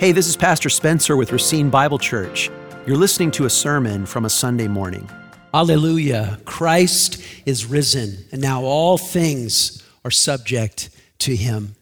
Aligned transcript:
Hey, 0.00 0.12
this 0.12 0.28
is 0.28 0.36
Pastor 0.36 0.68
Spencer 0.68 1.16
with 1.16 1.32
Racine 1.32 1.70
Bible 1.70 1.98
Church. 1.98 2.50
You're 2.86 2.96
listening 2.96 3.30
to 3.32 3.46
a 3.46 3.50
sermon 3.50 4.06
from 4.06 4.24
a 4.24 4.30
Sunday 4.30 4.68
morning. 4.68 5.10
Alleluia. 5.52 6.38
Christ 6.44 7.22
is 7.46 7.66
risen, 7.66 8.24
and 8.30 8.40
now 8.40 8.62
all 8.62 8.96
things 8.96 9.84
are 10.04 10.10
subject 10.10 10.90
to 11.18 11.34
him. 11.34 11.74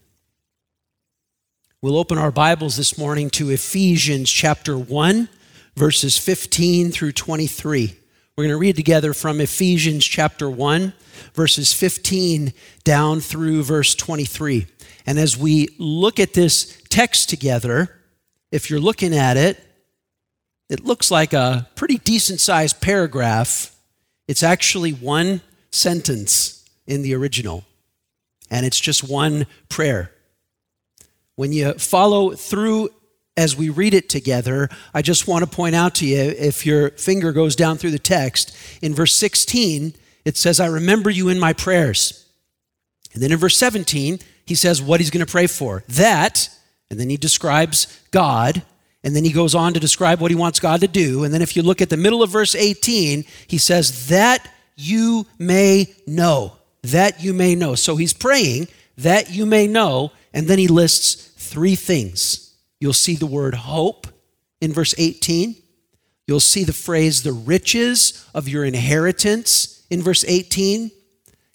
We'll 1.82 1.98
open 1.98 2.16
our 2.16 2.30
Bibles 2.30 2.76
this 2.76 2.96
morning 2.96 3.28
to 3.30 3.50
Ephesians 3.50 4.30
chapter 4.30 4.78
1, 4.78 5.28
verses 5.76 6.16
15 6.16 6.90
through 6.90 7.12
23. 7.12 7.96
We're 8.36 8.44
going 8.44 8.52
to 8.52 8.58
read 8.58 8.76
together 8.76 9.12
from 9.12 9.40
Ephesians 9.40 10.04
chapter 10.04 10.50
1, 10.50 10.92
verses 11.34 11.72
15 11.72 12.52
down 12.82 13.20
through 13.20 13.62
verse 13.62 13.94
23. 13.94 14.66
And 15.06 15.18
as 15.18 15.36
we 15.36 15.68
look 15.78 16.18
at 16.18 16.34
this 16.34 16.82
text 16.88 17.30
together, 17.30 18.02
if 18.50 18.68
you're 18.68 18.80
looking 18.80 19.14
at 19.14 19.36
it, 19.36 19.62
it 20.68 20.84
looks 20.84 21.10
like 21.10 21.32
a 21.32 21.68
pretty 21.76 21.98
decent 21.98 22.40
sized 22.40 22.80
paragraph. 22.80 23.74
It's 24.26 24.42
actually 24.42 24.92
one 24.92 25.40
sentence 25.70 26.68
in 26.86 27.02
the 27.02 27.14
original, 27.14 27.64
and 28.50 28.66
it's 28.66 28.80
just 28.80 29.08
one 29.08 29.46
prayer. 29.68 30.10
When 31.36 31.52
you 31.52 31.74
follow 31.74 32.32
through 32.32 32.90
as 33.36 33.54
we 33.54 33.68
read 33.68 33.94
it 33.94 34.08
together, 34.08 34.68
I 34.94 35.02
just 35.02 35.28
want 35.28 35.44
to 35.44 35.50
point 35.50 35.74
out 35.74 35.94
to 35.96 36.06
you 36.06 36.16
if 36.16 36.64
your 36.64 36.90
finger 36.90 37.32
goes 37.32 37.54
down 37.54 37.76
through 37.76 37.90
the 37.90 37.98
text, 37.98 38.56
in 38.80 38.94
verse 38.94 39.14
16, 39.14 39.94
it 40.24 40.36
says, 40.36 40.58
I 40.58 40.66
remember 40.66 41.10
you 41.10 41.28
in 41.28 41.38
my 41.38 41.52
prayers. 41.52 42.26
And 43.12 43.22
then 43.22 43.30
in 43.30 43.38
verse 43.38 43.56
17, 43.56 44.18
he 44.46 44.54
says 44.54 44.80
what 44.80 45.00
he's 45.00 45.10
going 45.10 45.24
to 45.24 45.30
pray 45.30 45.46
for. 45.46 45.82
That, 45.88 46.48
and 46.90 46.98
then 46.98 47.10
he 47.10 47.16
describes 47.16 48.00
God, 48.10 48.62
and 49.02 49.14
then 49.14 49.24
he 49.24 49.32
goes 49.32 49.54
on 49.54 49.74
to 49.74 49.80
describe 49.80 50.20
what 50.20 50.30
he 50.30 50.36
wants 50.36 50.60
God 50.60 50.80
to 50.80 50.88
do. 50.88 51.24
And 51.24 51.34
then 51.34 51.42
if 51.42 51.56
you 51.56 51.62
look 51.62 51.82
at 51.82 51.90
the 51.90 51.96
middle 51.96 52.22
of 52.22 52.30
verse 52.30 52.54
18, 52.54 53.24
he 53.46 53.58
says, 53.58 54.08
That 54.08 54.48
you 54.76 55.26
may 55.38 55.94
know. 56.06 56.56
That 56.82 57.22
you 57.22 57.34
may 57.34 57.54
know. 57.54 57.74
So 57.74 57.96
he's 57.96 58.12
praying, 58.12 58.68
that 58.98 59.30
you 59.30 59.46
may 59.46 59.66
know. 59.66 60.12
And 60.32 60.48
then 60.48 60.58
he 60.58 60.68
lists 60.68 61.14
three 61.36 61.74
things. 61.74 62.54
You'll 62.80 62.92
see 62.92 63.16
the 63.16 63.26
word 63.26 63.54
hope 63.54 64.06
in 64.60 64.72
verse 64.72 64.94
18. 64.98 65.56
You'll 66.26 66.40
see 66.40 66.64
the 66.64 66.72
phrase, 66.72 67.22
the 67.22 67.32
riches 67.32 68.28
of 68.34 68.48
your 68.48 68.64
inheritance 68.64 69.86
in 69.88 70.02
verse 70.02 70.24
18. 70.26 70.90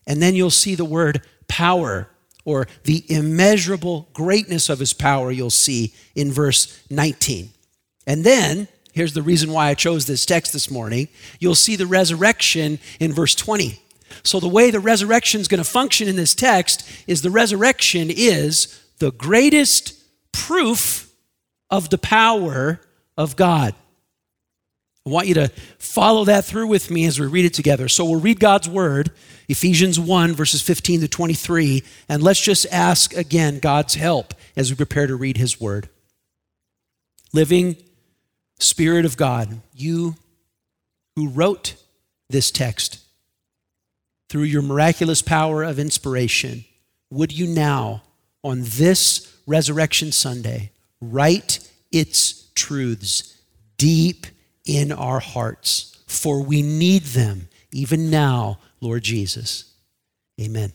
And 0.08 0.22
then 0.22 0.36
you'll 0.36 0.50
see 0.50 0.76
the 0.76 0.86
word 0.86 1.22
power 1.48 2.10
or 2.46 2.68
the 2.84 3.04
immeasurable 3.08 4.10
greatness 4.14 4.70
of 4.70 4.80
his 4.80 4.94
power, 4.94 5.32
you'll 5.32 5.50
see 5.50 5.94
in 6.16 6.32
verse 6.32 6.84
19. 6.90 7.50
And 8.08 8.24
then, 8.24 8.68
here's 8.94 9.14
the 9.14 9.22
reason 9.22 9.52
why 9.52 9.68
I 9.68 9.74
chose 9.74 10.06
this 10.06 10.26
text 10.26 10.54
this 10.54 10.70
morning 10.70 11.08
you'll 11.40 11.56
see 11.56 11.76
the 11.76 11.86
resurrection 11.86 12.80
in 13.00 13.14
verse 13.14 13.36
20. 13.36 13.80
So, 14.24 14.40
the 14.40 14.48
way 14.48 14.72
the 14.72 14.80
resurrection 14.80 15.42
is 15.42 15.48
going 15.48 15.64
to 15.64 15.70
function 15.70 16.08
in 16.08 16.16
this 16.16 16.36
text 16.36 16.90
is 17.08 17.22
the 17.22 17.32
resurrection 17.32 18.10
is 18.10 18.82
the 19.00 19.12
greatest 19.12 19.94
proof 20.32 21.12
of 21.70 21.90
the 21.90 21.98
power 21.98 22.82
of 23.18 23.36
God. 23.36 23.74
I 25.06 25.10
want 25.10 25.28
you 25.28 25.34
to 25.36 25.48
follow 25.80 26.26
that 26.26 26.46
through 26.46 26.68
with 26.68 26.92
me 26.92 27.06
as 27.06 27.20
we 27.20 27.26
read 27.26 27.46
it 27.46 27.56
together. 27.56 27.88
So 27.88 28.06
we'll 28.06 28.20
read 28.20 28.40
God's 28.40 28.70
word, 28.70 29.12
Ephesians 29.50 30.00
1, 30.00 30.34
verses 30.34 30.62
15 30.62 31.02
to 31.02 31.08
23, 31.08 31.84
and 32.08 32.22
let's 32.22 32.40
just 32.40 32.68
ask 32.72 33.16
again 33.16 33.60
God's 33.60 33.96
help 33.96 34.36
as 34.56 34.70
we 34.70 34.76
prepare 34.76 35.08
to 35.08 35.16
read 35.16 35.38
his 35.38 35.60
word. 35.60 35.90
Living 37.34 37.78
Spirit 38.60 39.06
of 39.06 39.18
God, 39.18 39.62
you 39.74 40.16
who 41.16 41.30
wrote 41.30 41.76
this 42.30 42.52
text 42.52 43.00
through 44.30 44.44
your 44.44 44.62
miraculous 44.62 45.24
power 45.24 45.64
of 45.64 45.80
inspiration, 45.80 46.64
would 47.10 47.32
you 47.32 47.48
now, 47.48 48.04
on 48.44 48.62
this 48.64 49.36
Resurrection 49.48 50.12
Sunday, 50.12 50.72
write 51.02 51.68
its 51.92 52.52
truths 52.54 53.42
deep 53.78 54.28
in 54.66 54.92
our 54.92 55.20
hearts, 55.20 56.04
for 56.08 56.42
we 56.42 56.62
need 56.62 57.04
them 57.04 57.50
even 57.72 58.10
now, 58.10 58.60
Lord 58.80 59.04
Jesus. 59.04 59.74
Amen. 60.40 60.74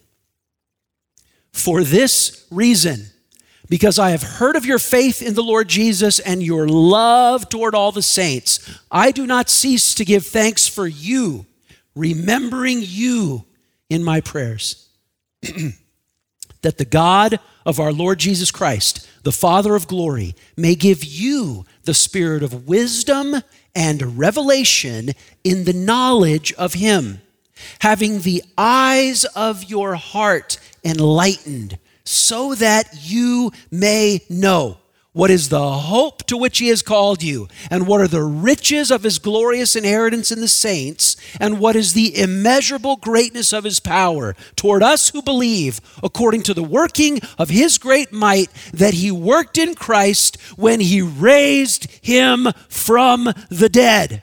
For 1.52 1.82
this 1.82 2.46
reason, 2.50 3.06
because 3.68 3.98
I 3.98 4.10
have 4.10 4.22
heard 4.22 4.56
of 4.56 4.66
your 4.66 4.78
faith 4.78 5.22
in 5.22 5.34
the 5.34 5.42
Lord 5.42 5.68
Jesus 5.68 6.18
and 6.18 6.42
your 6.42 6.68
love 6.68 7.48
toward 7.48 7.74
all 7.74 7.92
the 7.92 8.02
saints, 8.02 8.78
I 8.90 9.10
do 9.10 9.26
not 9.26 9.50
cease 9.50 9.94
to 9.94 10.04
give 10.04 10.26
thanks 10.26 10.68
for 10.68 10.86
you, 10.86 11.46
remembering 11.94 12.78
you 12.82 13.44
in 13.88 14.04
my 14.04 14.20
prayers. 14.20 14.88
that 16.62 16.78
the 16.78 16.84
God 16.84 17.40
of 17.64 17.80
our 17.80 17.92
Lord 17.92 18.18
Jesus 18.18 18.50
Christ, 18.50 19.08
the 19.22 19.32
Father 19.32 19.74
of 19.74 19.88
glory, 19.88 20.34
may 20.56 20.74
give 20.74 21.04
you 21.04 21.64
the 21.84 21.94
spirit 21.94 22.42
of 22.42 22.68
wisdom 22.68 23.42
and 23.76 24.18
revelation 24.18 25.10
in 25.44 25.64
the 25.64 25.72
knowledge 25.72 26.52
of 26.54 26.74
Him, 26.74 27.20
having 27.80 28.20
the 28.20 28.42
eyes 28.58 29.24
of 29.36 29.64
your 29.64 29.94
heart 29.94 30.58
enlightened, 30.82 31.78
so 32.02 32.54
that 32.54 32.88
you 33.02 33.52
may 33.70 34.20
know 34.30 34.78
what 35.16 35.30
is 35.30 35.48
the 35.48 35.72
hope 35.72 36.24
to 36.24 36.36
which 36.36 36.58
he 36.58 36.68
has 36.68 36.82
called 36.82 37.22
you? 37.22 37.48
And 37.70 37.86
what 37.86 38.02
are 38.02 38.06
the 38.06 38.22
riches 38.22 38.90
of 38.90 39.02
his 39.02 39.18
glorious 39.18 39.74
inheritance 39.74 40.30
in 40.30 40.42
the 40.42 40.46
saints? 40.46 41.16
And 41.40 41.58
what 41.58 41.74
is 41.74 41.94
the 41.94 42.20
immeasurable 42.20 42.96
greatness 42.96 43.54
of 43.54 43.64
his 43.64 43.80
power 43.80 44.36
toward 44.56 44.82
us 44.82 45.08
who 45.08 45.22
believe, 45.22 45.80
according 46.02 46.42
to 46.42 46.52
the 46.52 46.62
working 46.62 47.20
of 47.38 47.48
his 47.48 47.78
great 47.78 48.12
might 48.12 48.50
that 48.74 48.92
he 48.92 49.10
worked 49.10 49.56
in 49.56 49.74
Christ 49.74 50.38
when 50.56 50.80
he 50.80 51.00
raised 51.00 51.90
him 52.02 52.48
from 52.68 53.32
the 53.48 53.70
dead? 53.70 54.22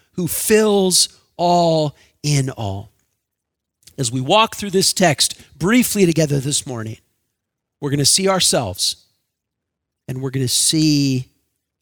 who 0.21 0.27
fills 0.27 1.19
all 1.35 1.95
in 2.21 2.51
all. 2.51 2.91
As 3.97 4.11
we 4.11 4.21
walk 4.21 4.55
through 4.55 4.69
this 4.69 4.93
text 4.93 5.41
briefly 5.57 6.05
together 6.05 6.39
this 6.39 6.67
morning, 6.67 6.97
we're 7.79 7.89
going 7.89 7.97
to 7.97 8.05
see 8.05 8.29
ourselves 8.29 9.07
and 10.07 10.21
we're 10.21 10.29
going 10.29 10.45
to 10.45 10.53
see 10.53 11.29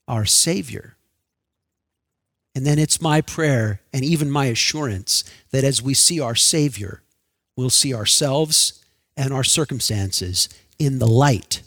our 0.07 0.23
Savior. 0.23 0.95
And 2.55 2.65
then 2.65 2.79
it's 2.79 3.01
my 3.01 3.19
prayer 3.19 3.81
and 3.91 4.05
even 4.05 4.31
my 4.31 4.45
assurance 4.45 5.25
that 5.51 5.65
as 5.65 5.81
we 5.81 5.93
see 5.93 6.21
our 6.21 6.35
Savior, 6.35 7.01
we'll 7.57 7.69
see 7.69 7.93
ourselves 7.93 8.85
and 9.17 9.33
our 9.33 9.43
circumstances 9.43 10.47
in 10.79 10.99
the 10.99 11.07
light 11.07 11.61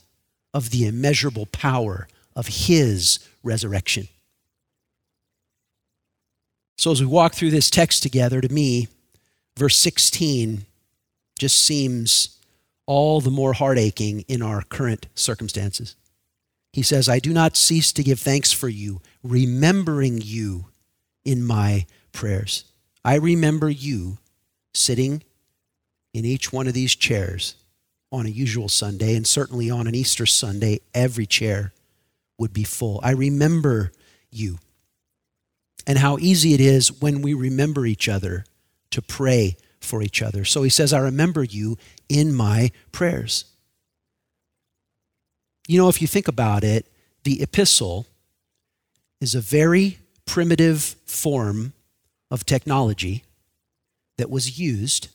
of 0.55 0.71
the 0.71 0.87
immeasurable 0.87 1.45
power 1.45 2.09
of 2.35 2.47
His 2.47 3.19
resurrection. 3.43 4.09
So, 6.77 6.91
as 6.91 7.01
we 7.01 7.07
walk 7.07 7.35
through 7.35 7.51
this 7.51 7.71
text 7.71 8.03
together, 8.03 8.41
to 8.41 8.49
me, 8.49 8.89
verse 9.57 9.77
16 9.77 10.65
just 11.39 11.61
seems 11.61 12.39
all 12.87 13.21
the 13.21 13.31
more 13.31 13.53
heartaching 13.53 14.25
in 14.29 14.43
our 14.43 14.63
current 14.63 15.07
circumstances. 15.15 15.97
He 16.73 16.83
says, 16.83 17.09
I 17.09 17.19
do 17.19 17.33
not 17.33 17.57
cease 17.57 17.93
to 17.93 18.03
give 18.03 18.19
thanks 18.19 18.53
for 18.53 18.69
you, 18.69 19.01
remembering 19.23 20.21
you 20.23 20.67
in 21.25 21.45
my 21.45 21.87
prayers. 22.13 22.65
I 23.05 23.17
remember 23.17 23.69
you 23.69 24.19
sitting 24.75 25.23
in 26.15 26.25
each 26.25 26.53
one 26.53 26.67
of 26.67 26.75
these 26.75 26.95
chairs 26.95 27.57
on 28.11 28.27
a 28.27 28.31
usual 28.31 28.69
Sunday, 28.69 29.15
and 29.15 29.27
certainly 29.27 29.71
on 29.71 29.87
an 29.87 29.95
Easter 29.95 30.27
Sunday, 30.27 30.81
every 30.95 31.27
chair 31.27 31.73
would 32.39 32.53
be 32.53 32.65
full. 32.65 33.01
I 33.03 33.13
remember 33.13 33.93
you 34.31 34.59
and 35.87 35.99
how 35.99 36.19
easy 36.19 36.55
it 36.55 36.61
is 36.61 37.01
when 37.01 37.23
we 37.23 37.35
remember 37.35 37.87
each 37.87 38.09
other 38.09 38.45
to 38.91 39.03
pray 39.03 39.57
for 39.81 40.03
each 40.03 40.23
other. 40.23 40.45
So 40.45 40.63
he 40.63 40.71
says, 40.71 40.93
I 40.93 40.99
remember 40.99 41.43
you 41.43 41.77
in 42.09 42.33
my 42.33 42.71
prayers. 42.93 43.45
You 45.67 45.79
know, 45.79 45.89
if 45.89 46.01
you 46.01 46.09
think 46.09 46.29
about 46.29 46.65
it, 46.65 46.87
the 47.25 47.43
epistle 47.43 48.07
is 49.21 49.35
a 49.35 49.41
very 49.41 49.99
primitive 50.27 50.97
form 51.07 51.73
of 52.31 52.45
technology 52.47 53.25
that 54.19 54.31
was 54.31 54.59
used 54.59 55.09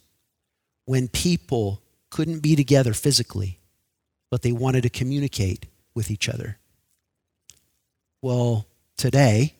when 0.85 1.07
people 1.07 1.81
couldn't 2.09 2.39
be 2.39 2.55
together 2.55 2.93
physically, 2.93 3.59
but 4.29 4.41
they 4.41 4.51
wanted 4.51 4.83
to 4.83 4.89
communicate 4.89 5.65
with 5.93 6.09
each 6.09 6.29
other. 6.29 6.57
Well, 8.21 8.65
today, 8.95 9.55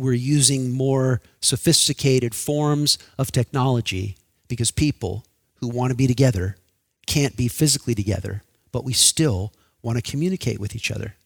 we're 0.00 0.12
using 0.12 0.72
more 0.72 1.20
sophisticated 1.40 2.34
forms 2.34 2.98
of 3.18 3.30
technology 3.32 4.16
because 4.48 4.70
people 4.70 5.24
who 5.56 5.68
want 5.68 5.90
to 5.90 5.96
be 5.96 6.06
together 6.06 6.56
can't 7.06 7.36
be 7.36 7.48
physically 7.48 7.94
together, 7.94 8.42
but 8.72 8.84
we 8.84 8.92
still 8.92 9.52
want 9.82 9.96
to 9.96 10.10
communicate 10.10 10.58
with 10.58 10.74
each 10.74 10.90
other. 10.90 11.16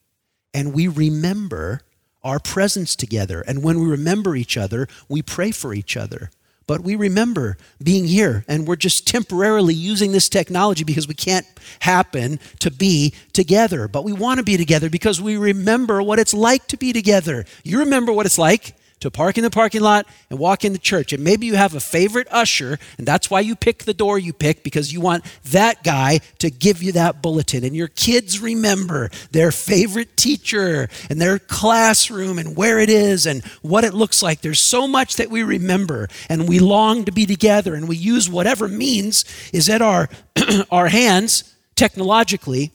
And 0.52 0.72
we 0.72 0.88
remember 0.88 1.82
our 2.22 2.38
presence 2.38 2.96
together. 2.96 3.42
And 3.46 3.62
when 3.62 3.78
we 3.80 3.86
remember 3.86 4.34
each 4.34 4.56
other, 4.56 4.88
we 5.08 5.20
pray 5.22 5.50
for 5.50 5.74
each 5.74 5.96
other. 5.96 6.30
But 6.66 6.80
we 6.80 6.96
remember 6.96 7.56
being 7.82 8.06
here, 8.06 8.44
and 8.48 8.66
we're 8.66 8.76
just 8.76 9.06
temporarily 9.06 9.74
using 9.74 10.12
this 10.12 10.28
technology 10.28 10.84
because 10.84 11.06
we 11.06 11.14
can't 11.14 11.46
happen 11.80 12.40
to 12.60 12.70
be 12.70 13.12
together. 13.32 13.86
But 13.86 14.04
we 14.04 14.12
want 14.12 14.38
to 14.38 14.44
be 14.44 14.56
together 14.56 14.88
because 14.88 15.20
we 15.20 15.36
remember 15.36 16.02
what 16.02 16.18
it's 16.18 16.32
like 16.34 16.66
to 16.68 16.76
be 16.76 16.92
together. 16.92 17.44
You 17.64 17.80
remember 17.80 18.12
what 18.12 18.26
it's 18.26 18.38
like 18.38 18.74
to 19.00 19.10
park 19.10 19.36
in 19.36 19.44
the 19.44 19.50
parking 19.50 19.82
lot 19.82 20.06
and 20.30 20.38
walk 20.38 20.64
into 20.64 20.78
church. 20.78 21.12
And 21.12 21.22
maybe 21.22 21.46
you 21.46 21.56
have 21.56 21.74
a 21.74 21.80
favorite 21.80 22.26
usher, 22.30 22.78
and 22.98 23.06
that's 23.06 23.30
why 23.30 23.40
you 23.40 23.54
pick 23.54 23.84
the 23.84 23.94
door 23.94 24.18
you 24.18 24.32
pick 24.32 24.62
because 24.62 24.92
you 24.92 25.00
want 25.00 25.24
that 25.44 25.82
guy 25.84 26.20
to 26.38 26.50
give 26.50 26.82
you 26.82 26.92
that 26.92 27.22
bulletin. 27.22 27.64
And 27.64 27.76
your 27.76 27.88
kids 27.88 28.40
remember 28.40 29.10
their 29.30 29.52
favorite 29.52 30.16
teacher 30.16 30.88
and 31.10 31.20
their 31.20 31.38
classroom 31.38 32.38
and 32.38 32.56
where 32.56 32.78
it 32.78 32.88
is 32.88 33.26
and 33.26 33.44
what 33.62 33.84
it 33.84 33.94
looks 33.94 34.22
like. 34.22 34.40
There's 34.40 34.60
so 34.60 34.88
much 34.88 35.16
that 35.16 35.30
we 35.30 35.42
remember, 35.42 36.08
and 36.28 36.48
we 36.48 36.58
long 36.58 37.04
to 37.04 37.12
be 37.12 37.26
together, 37.26 37.74
and 37.74 37.88
we 37.88 37.96
use 37.96 38.28
whatever 38.28 38.68
means 38.68 39.24
is 39.52 39.68
at 39.68 39.82
our, 39.82 40.08
our 40.70 40.88
hands 40.88 41.54
technologically 41.74 42.72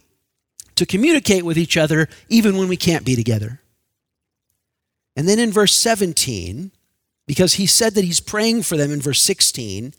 to 0.75 0.85
communicate 0.85 1.43
with 1.43 1.57
each 1.57 1.75
other 1.75 2.07
even 2.29 2.57
when 2.57 2.67
we 2.67 2.77
can't 2.77 3.05
be 3.05 3.15
together. 3.15 3.61
And 5.15 5.27
then 5.27 5.39
in 5.39 5.51
verse 5.51 5.73
17, 5.75 6.71
because 7.27 7.55
he 7.55 7.65
said 7.65 7.95
that 7.95 8.03
he's 8.03 8.19
praying 8.19 8.63
for 8.63 8.77
them 8.77 8.91
in 8.91 9.01
verse 9.01 9.21
16, 9.21 9.93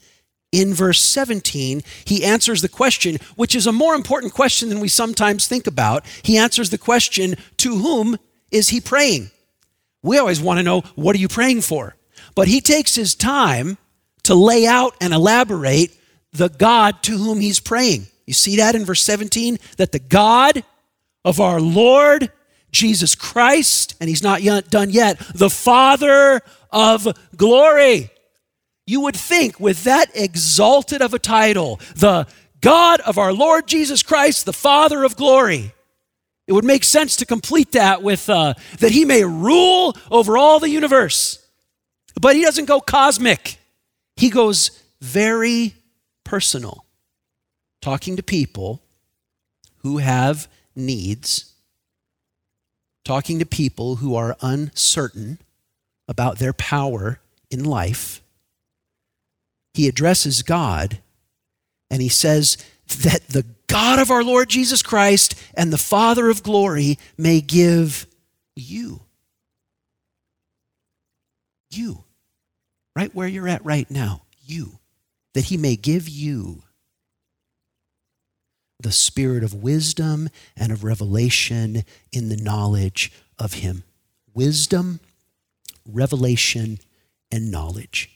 in 0.51 0.73
verse 0.73 1.01
17, 1.01 1.81
he 2.03 2.25
answers 2.25 2.61
the 2.61 2.67
question, 2.67 3.17
which 3.35 3.55
is 3.55 3.67
a 3.67 3.71
more 3.71 3.95
important 3.95 4.33
question 4.33 4.67
than 4.67 4.81
we 4.81 4.89
sometimes 4.89 5.47
think 5.47 5.65
about. 5.65 6.05
He 6.23 6.37
answers 6.37 6.69
the 6.69 6.77
question, 6.77 7.35
To 7.57 7.77
whom 7.77 8.17
is 8.51 8.69
he 8.69 8.81
praying? 8.81 9.31
We 10.03 10.17
always 10.17 10.41
want 10.41 10.59
to 10.59 10.63
know, 10.63 10.81
What 10.95 11.15
are 11.15 11.19
you 11.19 11.29
praying 11.29 11.61
for? 11.61 11.95
But 12.35 12.47
he 12.47 12.59
takes 12.59 12.95
his 12.95 13.15
time 13.15 13.77
to 14.23 14.35
lay 14.35 14.67
out 14.67 14.95
and 14.99 15.13
elaborate 15.13 15.97
the 16.33 16.49
God 16.49 17.01
to 17.03 17.17
whom 17.17 17.39
he's 17.39 17.59
praying. 17.59 18.07
You 18.25 18.33
see 18.33 18.57
that 18.57 18.75
in 18.75 18.85
verse 18.85 19.01
17? 19.01 19.57
That 19.77 19.91
the 19.91 19.99
God 19.99 20.63
of 21.23 21.39
our 21.39 21.61
Lord 21.61 22.31
Jesus 22.71 23.15
Christ, 23.15 23.95
and 23.99 24.09
he's 24.09 24.23
not 24.23 24.41
yet 24.41 24.69
done 24.69 24.89
yet, 24.89 25.19
the 25.33 25.49
Father 25.49 26.41
of 26.71 27.07
glory. 27.35 28.09
You 28.87 29.01
would 29.01 29.15
think 29.15 29.59
with 29.59 29.83
that 29.83 30.11
exalted 30.15 31.01
of 31.01 31.13
a 31.13 31.19
title, 31.19 31.79
the 31.95 32.27
God 32.61 33.01
of 33.01 33.17
our 33.17 33.33
Lord 33.33 33.67
Jesus 33.67 34.03
Christ, 34.03 34.45
the 34.45 34.53
Father 34.53 35.03
of 35.03 35.15
glory, 35.15 35.73
it 36.47 36.53
would 36.53 36.65
make 36.65 36.83
sense 36.83 37.15
to 37.17 37.25
complete 37.25 37.71
that 37.73 38.01
with 38.01 38.29
uh, 38.29 38.55
that 38.79 38.91
he 38.91 39.05
may 39.05 39.23
rule 39.23 39.95
over 40.09 40.37
all 40.37 40.59
the 40.59 40.69
universe. 40.69 41.45
But 42.19 42.35
he 42.35 42.41
doesn't 42.41 42.65
go 42.65 42.81
cosmic, 42.81 43.57
he 44.15 44.29
goes 44.29 44.71
very 44.99 45.75
personal, 46.23 46.85
talking 47.81 48.15
to 48.17 48.23
people 48.23 48.83
who 49.77 49.97
have 49.97 50.47
needs 50.75 51.50
talking 53.03 53.39
to 53.39 53.45
people 53.45 53.97
who 53.97 54.15
are 54.15 54.37
uncertain 54.41 55.39
about 56.07 56.37
their 56.37 56.53
power 56.53 57.19
in 57.49 57.63
life, 57.63 58.21
he 59.73 59.87
addresses 59.87 60.41
God 60.41 60.99
and 61.89 62.01
he 62.01 62.09
says 62.09 62.57
that 63.03 63.27
the 63.27 63.45
God 63.67 63.99
of 63.99 64.09
our 64.11 64.23
Lord 64.23 64.49
Jesus 64.49 64.81
Christ 64.81 65.35
and 65.53 65.71
the 65.71 65.77
Father 65.77 66.29
of 66.29 66.43
glory 66.43 66.97
may 67.17 67.41
give 67.41 68.07
you. 68.55 69.01
You. 71.69 72.03
Right 72.95 73.13
where 73.15 73.27
you're 73.27 73.47
at 73.47 73.63
right 73.63 73.89
now. 73.89 74.23
You. 74.45 74.79
That 75.33 75.45
he 75.45 75.57
may 75.57 75.75
give 75.75 76.09
you 76.09 76.63
the 78.83 78.91
spirit 78.91 79.43
of 79.43 79.53
wisdom 79.53 80.29
and 80.55 80.71
of 80.71 80.83
revelation 80.83 81.83
in 82.11 82.29
the 82.29 82.37
knowledge 82.37 83.11
of 83.37 83.53
Him. 83.55 83.83
Wisdom, 84.33 84.99
revelation, 85.85 86.79
and 87.31 87.51
knowledge. 87.51 88.09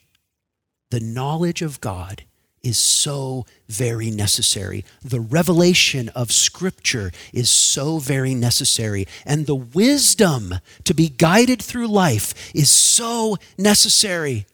The 0.91 0.99
knowledge 0.99 1.61
of 1.61 1.81
God 1.81 2.23
is 2.65 2.77
so 2.79 3.45
very 3.69 4.09
necessary. 4.09 4.83
The 5.03 5.19
revelation 5.19 6.09
of 6.09 6.31
Scripture 6.31 7.11
is 7.31 7.49
so 7.49 7.99
very 7.99 8.33
necessary. 8.33 9.07
And 9.25 9.45
the 9.45 9.55
wisdom 9.55 10.55
to 10.83 10.93
be 10.93 11.09
guided 11.09 11.61
through 11.61 11.87
life 11.87 12.55
is 12.55 12.69
so 12.69 13.37
necessary. 13.57 14.47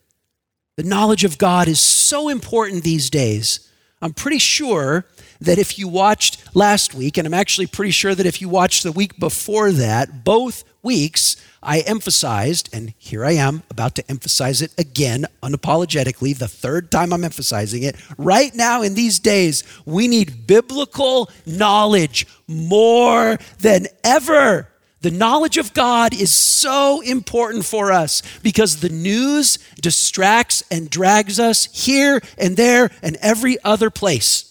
The 0.75 0.84
knowledge 0.84 1.24
of 1.24 1.38
God 1.38 1.68
is 1.68 1.80
so 1.80 2.28
important 2.28 2.84
these 2.84 3.10
days. 3.10 3.69
I'm 4.02 4.13
pretty 4.13 4.40
sure 4.40 5.06
that 5.41 5.57
if 5.57 5.77
you 5.77 5.88
watched 5.88 6.55
last 6.55 6.93
week, 6.93 7.17
and 7.17 7.27
I'm 7.27 7.33
actually 7.33 7.67
pretty 7.67 7.91
sure 7.91 8.15
that 8.15 8.25
if 8.25 8.41
you 8.41 8.47
watched 8.47 8.83
the 8.83 8.91
week 8.91 9.19
before 9.19 9.71
that, 9.71 10.23
both 10.23 10.63
weeks, 10.83 11.35
I 11.63 11.79
emphasized, 11.81 12.69
and 12.73 12.93
here 12.97 13.25
I 13.25 13.33
am 13.33 13.63
about 13.69 13.95
to 13.95 14.09
emphasize 14.09 14.61
it 14.61 14.73
again 14.77 15.25
unapologetically, 15.43 16.38
the 16.38 16.47
third 16.47 16.91
time 16.91 17.13
I'm 17.13 17.23
emphasizing 17.23 17.83
it. 17.83 17.95
Right 18.17 18.53
now, 18.55 18.81
in 18.81 18.95
these 18.95 19.19
days, 19.19 19.63
we 19.85 20.07
need 20.07 20.47
biblical 20.47 21.29
knowledge 21.45 22.25
more 22.47 23.38
than 23.59 23.88
ever. 24.03 24.67
The 25.01 25.11
knowledge 25.11 25.57
of 25.57 25.73
God 25.73 26.13
is 26.13 26.31
so 26.31 27.01
important 27.01 27.65
for 27.65 27.91
us 27.91 28.21
because 28.43 28.81
the 28.81 28.89
news 28.89 29.57
distracts 29.79 30.63
and 30.69 30.89
drags 30.89 31.39
us 31.39 31.65
here 31.65 32.21
and 32.38 32.55
there 32.55 32.91
and 33.01 33.17
every 33.21 33.57
other 33.63 33.89
place. 33.89 34.50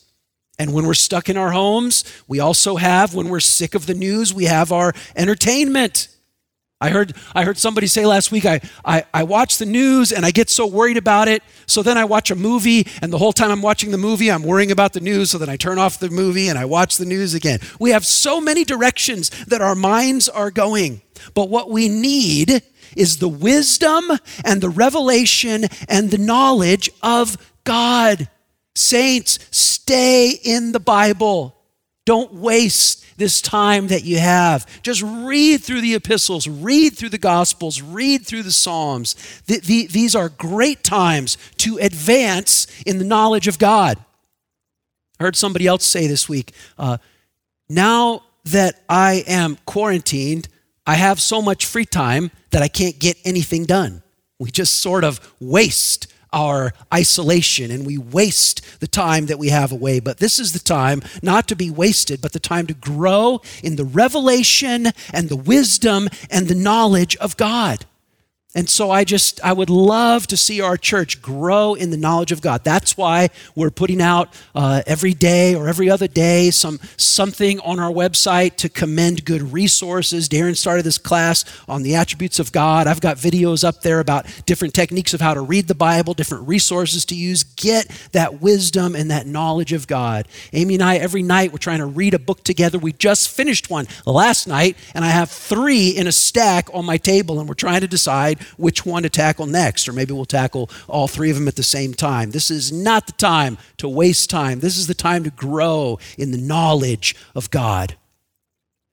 And 0.60 0.74
when 0.74 0.86
we're 0.86 0.92
stuck 0.92 1.30
in 1.30 1.38
our 1.38 1.52
homes, 1.52 2.04
we 2.28 2.38
also 2.38 2.76
have, 2.76 3.14
when 3.14 3.30
we're 3.30 3.40
sick 3.40 3.74
of 3.74 3.86
the 3.86 3.94
news, 3.94 4.34
we 4.34 4.44
have 4.44 4.72
our 4.72 4.92
entertainment. 5.16 6.08
I 6.82 6.90
heard, 6.90 7.14
I 7.34 7.44
heard 7.44 7.56
somebody 7.56 7.86
say 7.86 8.04
last 8.04 8.30
week, 8.30 8.44
I, 8.44 8.60
I, 8.84 9.04
I 9.14 9.22
watch 9.22 9.56
the 9.56 9.64
news 9.64 10.12
and 10.12 10.26
I 10.26 10.32
get 10.32 10.50
so 10.50 10.66
worried 10.66 10.98
about 10.98 11.28
it. 11.28 11.42
So 11.64 11.82
then 11.82 11.96
I 11.96 12.04
watch 12.04 12.30
a 12.30 12.34
movie, 12.34 12.86
and 13.00 13.10
the 13.10 13.16
whole 13.16 13.32
time 13.32 13.50
I'm 13.50 13.62
watching 13.62 13.90
the 13.90 13.96
movie, 13.96 14.30
I'm 14.30 14.42
worrying 14.42 14.70
about 14.70 14.92
the 14.92 15.00
news. 15.00 15.30
So 15.30 15.38
then 15.38 15.48
I 15.48 15.56
turn 15.56 15.78
off 15.78 15.98
the 15.98 16.10
movie 16.10 16.48
and 16.48 16.58
I 16.58 16.66
watch 16.66 16.98
the 16.98 17.06
news 17.06 17.32
again. 17.32 17.60
We 17.78 17.92
have 17.92 18.04
so 18.04 18.38
many 18.38 18.62
directions 18.64 19.30
that 19.46 19.62
our 19.62 19.74
minds 19.74 20.28
are 20.28 20.50
going. 20.50 21.00
But 21.32 21.48
what 21.48 21.70
we 21.70 21.88
need 21.88 22.62
is 22.94 23.16
the 23.16 23.30
wisdom 23.30 24.10
and 24.44 24.60
the 24.60 24.68
revelation 24.68 25.64
and 25.88 26.10
the 26.10 26.18
knowledge 26.18 26.90
of 27.02 27.38
God. 27.64 28.28
Saints, 28.80 29.38
stay 29.50 30.30
in 30.30 30.72
the 30.72 30.80
Bible. 30.80 31.56
Don't 32.06 32.34
waste 32.34 33.04
this 33.18 33.40
time 33.40 33.88
that 33.88 34.04
you 34.04 34.18
have. 34.18 34.66
Just 34.82 35.02
read 35.02 35.62
through 35.62 35.82
the 35.82 35.94
epistles, 35.94 36.48
read 36.48 36.96
through 36.96 37.10
the 37.10 37.18
gospels, 37.18 37.82
read 37.82 38.26
through 38.26 38.42
the 38.42 38.52
Psalms. 38.52 39.14
The, 39.46 39.60
the, 39.60 39.86
these 39.86 40.16
are 40.16 40.30
great 40.30 40.82
times 40.82 41.36
to 41.58 41.76
advance 41.78 42.66
in 42.84 42.98
the 42.98 43.04
knowledge 43.04 43.46
of 43.46 43.58
God. 43.58 43.98
I 45.20 45.24
heard 45.24 45.36
somebody 45.36 45.66
else 45.66 45.84
say 45.84 46.06
this 46.06 46.28
week 46.28 46.52
uh, 46.78 46.96
now 47.68 48.22
that 48.46 48.82
I 48.88 49.22
am 49.26 49.58
quarantined, 49.66 50.48
I 50.86 50.94
have 50.94 51.20
so 51.20 51.42
much 51.42 51.66
free 51.66 51.84
time 51.84 52.30
that 52.50 52.62
I 52.62 52.68
can't 52.68 52.98
get 52.98 53.18
anything 53.24 53.66
done. 53.66 54.02
We 54.38 54.50
just 54.50 54.80
sort 54.80 55.04
of 55.04 55.20
waste 55.38 56.09
our 56.32 56.72
isolation 56.92 57.70
and 57.70 57.86
we 57.86 57.98
waste 57.98 58.80
the 58.80 58.86
time 58.86 59.26
that 59.26 59.38
we 59.38 59.48
have 59.48 59.72
away. 59.72 60.00
But 60.00 60.18
this 60.18 60.38
is 60.38 60.52
the 60.52 60.58
time 60.58 61.02
not 61.22 61.48
to 61.48 61.56
be 61.56 61.70
wasted, 61.70 62.20
but 62.20 62.32
the 62.32 62.40
time 62.40 62.66
to 62.66 62.74
grow 62.74 63.40
in 63.62 63.76
the 63.76 63.84
revelation 63.84 64.88
and 65.12 65.28
the 65.28 65.36
wisdom 65.36 66.08
and 66.30 66.48
the 66.48 66.54
knowledge 66.54 67.16
of 67.16 67.36
God. 67.36 67.86
And 68.52 68.68
so 68.68 68.90
I 68.90 69.04
just, 69.04 69.40
I 69.44 69.52
would 69.52 69.70
love 69.70 70.26
to 70.26 70.36
see 70.36 70.60
our 70.60 70.76
church 70.76 71.22
grow 71.22 71.74
in 71.74 71.90
the 71.90 71.96
knowledge 71.96 72.32
of 72.32 72.40
God. 72.40 72.64
That's 72.64 72.96
why 72.96 73.28
we're 73.54 73.70
putting 73.70 74.02
out 74.02 74.34
uh, 74.56 74.82
every 74.88 75.14
day 75.14 75.54
or 75.54 75.68
every 75.68 75.88
other 75.88 76.08
day 76.08 76.50
some 76.50 76.80
something 76.96 77.60
on 77.60 77.78
our 77.78 77.92
website 77.92 78.56
to 78.56 78.68
commend 78.68 79.24
good 79.24 79.52
resources. 79.52 80.28
Darren 80.28 80.56
started 80.56 80.84
this 80.84 80.98
class 80.98 81.44
on 81.68 81.84
the 81.84 81.94
attributes 81.94 82.40
of 82.40 82.50
God. 82.50 82.88
I've 82.88 83.00
got 83.00 83.18
videos 83.18 83.62
up 83.62 83.82
there 83.82 84.00
about 84.00 84.26
different 84.46 84.74
techniques 84.74 85.14
of 85.14 85.20
how 85.20 85.32
to 85.32 85.42
read 85.42 85.68
the 85.68 85.74
Bible, 85.76 86.12
different 86.12 86.48
resources 86.48 87.04
to 87.04 87.14
use. 87.14 87.44
Get 87.44 87.86
that 88.10 88.40
wisdom 88.40 88.96
and 88.96 89.12
that 89.12 89.28
knowledge 89.28 89.72
of 89.72 89.86
God. 89.86 90.26
Amy 90.52 90.74
and 90.74 90.82
I, 90.82 90.96
every 90.96 91.22
night, 91.22 91.52
we're 91.52 91.58
trying 91.58 91.78
to 91.78 91.86
read 91.86 92.14
a 92.14 92.18
book 92.18 92.42
together. 92.42 92.80
We 92.80 92.94
just 92.94 93.28
finished 93.28 93.70
one 93.70 93.86
last 94.06 94.48
night, 94.48 94.76
and 94.92 95.04
I 95.04 95.08
have 95.08 95.30
three 95.30 95.90
in 95.90 96.08
a 96.08 96.12
stack 96.12 96.68
on 96.74 96.84
my 96.84 96.96
table, 96.96 97.38
and 97.38 97.48
we're 97.48 97.54
trying 97.54 97.82
to 97.82 97.86
which 98.56 98.84
one 98.86 99.02
to 99.02 99.10
tackle 99.10 99.46
next, 99.46 99.88
or 99.88 99.92
maybe 99.92 100.12
we'll 100.12 100.24
tackle 100.24 100.70
all 100.88 101.08
three 101.08 101.30
of 101.30 101.36
them 101.36 101.48
at 101.48 101.56
the 101.56 101.62
same 101.62 101.94
time. 101.94 102.30
This 102.30 102.50
is 102.50 102.72
not 102.72 103.06
the 103.06 103.12
time 103.12 103.58
to 103.78 103.88
waste 103.88 104.30
time. 104.30 104.60
This 104.60 104.76
is 104.76 104.86
the 104.86 104.94
time 104.94 105.24
to 105.24 105.30
grow 105.30 105.98
in 106.18 106.30
the 106.30 106.38
knowledge 106.38 107.14
of 107.34 107.50
God. 107.50 107.96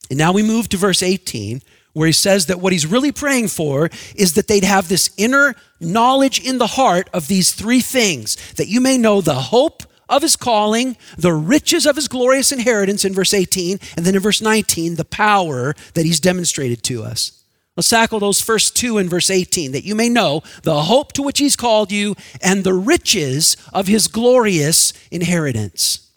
And 0.10 0.18
now 0.18 0.32
we 0.32 0.44
move 0.44 0.70
to 0.70 0.78
verse 0.78 1.04
18, 1.04 1.62
where 1.94 2.08
he 2.08 2.14
says 2.14 2.46
that 2.46 2.60
what 2.60 2.74
he's 2.74 2.86
really 2.86 3.12
praying 3.12 3.48
for 3.48 3.90
is 4.16 4.34
that 4.34 4.48
they'd 4.48 4.64
have 4.64 4.88
this 4.88 5.10
inner 5.18 5.56
knowledge 5.80 6.40
in 6.40 6.60
the 6.60 6.68
heart 6.68 7.10
of 7.14 7.28
these 7.28 7.54
three 7.54 7.82
things 7.82 8.36
that 8.54 8.68
you 8.68 8.80
may 8.80 8.98
know 8.98 9.20
the 9.20 9.34
hope 9.34 9.84
of 10.10 10.22
his 10.22 10.36
calling, 10.36 10.96
the 11.18 11.34
riches 11.34 11.86
of 11.86 11.96
his 11.96 12.08
glorious 12.08 12.52
inheritance 12.52 13.04
in 13.04 13.14
verse 13.14 13.34
18, 13.34 13.80
and 13.96 14.06
then 14.06 14.16
in 14.16 14.22
verse 14.22 14.42
19, 14.42 14.96
the 14.96 15.06
power 15.06 15.76
that 15.96 16.06
he's 16.06 16.20
demonstrated 16.20 16.84
to 16.84 17.04
us. 17.04 17.44
Let's 17.78 17.90
tackle 17.90 18.20
those 18.20 18.42
first 18.42 18.76
two 18.76 18.98
in 18.98 19.08
verse 19.08 19.30
18 19.30 19.74
that 19.74 19.86
you 19.86 19.94
may 19.94 20.10
know 20.10 20.42
the 20.64 20.82
hope 20.82 21.14
to 21.14 21.22
which 21.22 21.38
he's 21.38 21.56
called 21.56 21.92
you 21.92 22.16
and 22.42 22.64
the 22.64 22.74
riches 22.74 23.56
of 23.72 23.86
his 23.86 24.08
glorious 24.08 24.94
inheritance. 25.12 26.10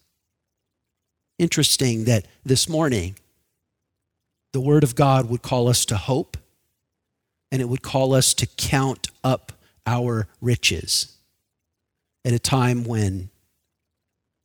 Interesting 1.38 2.04
that 2.04 2.26
this 2.46 2.66
morning 2.66 3.14
the 4.54 4.60
word 4.60 4.82
of 4.82 4.94
God 4.94 5.28
would 5.28 5.42
call 5.42 5.68
us 5.68 5.84
to 5.84 5.98
hope 5.98 6.38
and 7.52 7.60
it 7.60 7.68
would 7.68 7.82
call 7.82 8.14
us 8.14 8.32
to 8.34 8.46
count 8.46 9.08
up 9.22 9.52
our 9.86 10.28
riches 10.40 11.14
at 12.24 12.32
a 12.32 12.38
time 12.38 12.84
when 12.84 13.28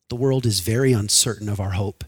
the 0.10 0.18
world 0.18 0.46
is 0.46 0.60
very 0.60 0.92
uncertain 0.92 1.48
of 1.48 1.62
our 1.62 1.72
hope 1.72 2.04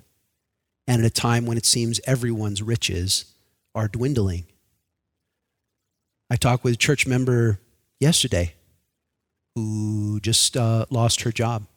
and 0.85 1.01
at 1.01 1.07
a 1.07 1.13
time 1.13 1.45
when 1.45 1.57
it 1.57 1.65
seems 1.65 2.01
everyone's 2.05 2.61
riches 2.61 3.33
are 3.73 3.87
dwindling. 3.87 4.43
I 6.29 6.35
talked 6.35 6.63
with 6.63 6.73
a 6.73 6.77
church 6.77 7.07
member 7.07 7.59
yesterday 7.99 8.53
who 9.55 10.19
just 10.21 10.57
uh, 10.57 10.85
lost 10.89 11.21
her 11.21 11.31
job. 11.31 11.67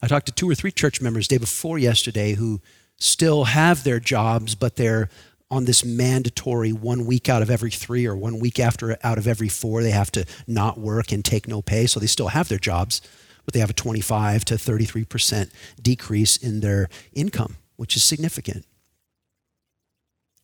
I 0.00 0.08
talked 0.08 0.26
to 0.26 0.32
two 0.32 0.50
or 0.50 0.54
three 0.54 0.72
church 0.72 1.00
members 1.00 1.28
day 1.28 1.38
before 1.38 1.78
yesterday 1.78 2.34
who 2.34 2.60
still 2.98 3.44
have 3.44 3.84
their 3.84 4.00
jobs, 4.00 4.54
but 4.54 4.76
they're 4.76 5.08
on 5.50 5.66
this 5.66 5.84
mandatory 5.84 6.72
one 6.72 7.04
week 7.04 7.28
out 7.28 7.42
of 7.42 7.50
every 7.50 7.70
three 7.70 8.06
or 8.06 8.16
one 8.16 8.40
week 8.40 8.58
after 8.58 8.96
out 9.04 9.18
of 9.18 9.28
every 9.28 9.48
four. 9.48 9.82
They 9.82 9.90
have 9.90 10.10
to 10.12 10.24
not 10.46 10.78
work 10.78 11.12
and 11.12 11.22
take 11.22 11.46
no 11.46 11.60
pay. 11.60 11.86
So 11.86 12.00
they 12.00 12.06
still 12.06 12.28
have 12.28 12.48
their 12.48 12.58
jobs, 12.58 13.02
but 13.44 13.52
they 13.52 13.60
have 13.60 13.70
a 13.70 13.74
25 13.74 14.46
to 14.46 14.54
33% 14.54 15.50
decrease 15.80 16.38
in 16.38 16.60
their 16.60 16.88
income, 17.12 17.58
which 17.76 17.96
is 17.96 18.02
significant. 18.02 18.64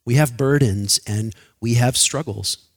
We 0.05 0.15
have 0.15 0.37
burdens 0.37 0.99
and 1.07 1.33
we 1.59 1.73
have 1.73 1.97
struggles. 1.97 2.68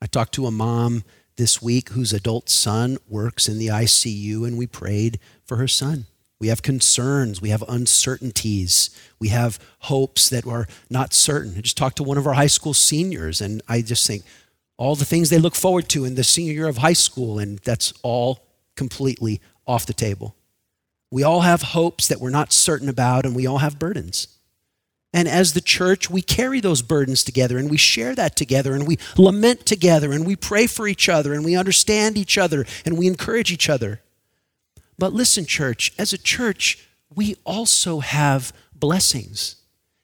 I 0.00 0.06
talked 0.06 0.34
to 0.34 0.46
a 0.46 0.50
mom 0.50 1.04
this 1.36 1.62
week 1.62 1.90
whose 1.90 2.12
adult 2.12 2.48
son 2.48 2.98
works 3.08 3.48
in 3.48 3.58
the 3.58 3.68
ICU, 3.68 4.46
and 4.46 4.58
we 4.58 4.66
prayed 4.66 5.18
for 5.44 5.56
her 5.56 5.68
son. 5.68 6.06
We 6.40 6.48
have 6.48 6.62
concerns, 6.62 7.42
we 7.42 7.48
have 7.48 7.64
uncertainties, 7.68 8.90
we 9.18 9.28
have 9.28 9.58
hopes 9.80 10.28
that 10.30 10.46
are 10.46 10.68
not 10.88 11.12
certain. 11.12 11.54
I 11.56 11.60
just 11.62 11.76
talked 11.76 11.96
to 11.96 12.04
one 12.04 12.16
of 12.16 12.26
our 12.28 12.34
high 12.34 12.46
school 12.46 12.74
seniors, 12.74 13.40
and 13.40 13.60
I 13.68 13.82
just 13.82 14.06
think 14.06 14.22
all 14.76 14.94
the 14.94 15.04
things 15.04 15.30
they 15.30 15.38
look 15.38 15.56
forward 15.56 15.88
to 15.90 16.04
in 16.04 16.14
the 16.14 16.22
senior 16.22 16.52
year 16.52 16.68
of 16.68 16.78
high 16.78 16.92
school, 16.92 17.40
and 17.40 17.58
that's 17.60 17.92
all 18.02 18.46
completely 18.76 19.40
off 19.66 19.86
the 19.86 19.92
table. 19.92 20.36
We 21.10 21.24
all 21.24 21.40
have 21.40 21.62
hopes 21.62 22.06
that 22.06 22.20
we're 22.20 22.30
not 22.30 22.52
certain 22.52 22.88
about, 22.88 23.26
and 23.26 23.34
we 23.34 23.46
all 23.46 23.58
have 23.58 23.78
burdens. 23.78 24.37
And 25.12 25.26
as 25.26 25.54
the 25.54 25.60
church, 25.60 26.10
we 26.10 26.20
carry 26.20 26.60
those 26.60 26.82
burdens 26.82 27.24
together 27.24 27.56
and 27.56 27.70
we 27.70 27.78
share 27.78 28.14
that 28.14 28.36
together 28.36 28.74
and 28.74 28.86
we 28.86 28.98
lament 29.16 29.64
together 29.64 30.12
and 30.12 30.26
we 30.26 30.36
pray 30.36 30.66
for 30.66 30.86
each 30.86 31.08
other 31.08 31.32
and 31.32 31.44
we 31.44 31.56
understand 31.56 32.18
each 32.18 32.36
other 32.36 32.66
and 32.84 32.98
we 32.98 33.06
encourage 33.06 33.50
each 33.50 33.70
other. 33.70 34.02
But 34.98 35.12
listen, 35.12 35.46
church, 35.46 35.92
as 35.98 36.12
a 36.12 36.18
church, 36.18 36.86
we 37.14 37.36
also 37.44 38.00
have 38.00 38.52
blessings. 38.74 39.56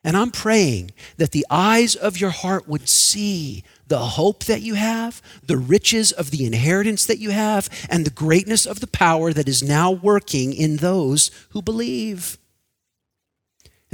And 0.02 0.16
I'm 0.16 0.30
praying 0.30 0.92
that 1.16 1.32
the 1.32 1.46
eyes 1.50 1.96
of 1.96 2.20
your 2.20 2.30
heart 2.30 2.68
would 2.68 2.88
see 2.88 3.64
the 3.87 3.99
hope 3.99 4.44
that 4.44 4.61
you 4.61 4.75
have, 4.75 5.20
the 5.46 5.56
riches 5.56 6.12
of 6.12 6.30
the 6.30 6.44
inheritance 6.44 7.06
that 7.06 7.18
you 7.18 7.30
have, 7.30 7.68
and 7.90 8.04
the 8.04 8.11
greatness 8.11 8.66
of 8.66 8.80
the 8.80 8.87
power 8.87 9.32
that 9.32 9.49
is 9.49 9.62
now 9.62 9.90
working 9.90 10.52
in 10.52 10.76
those 10.76 11.30
who 11.50 11.62
believe. 11.62 12.38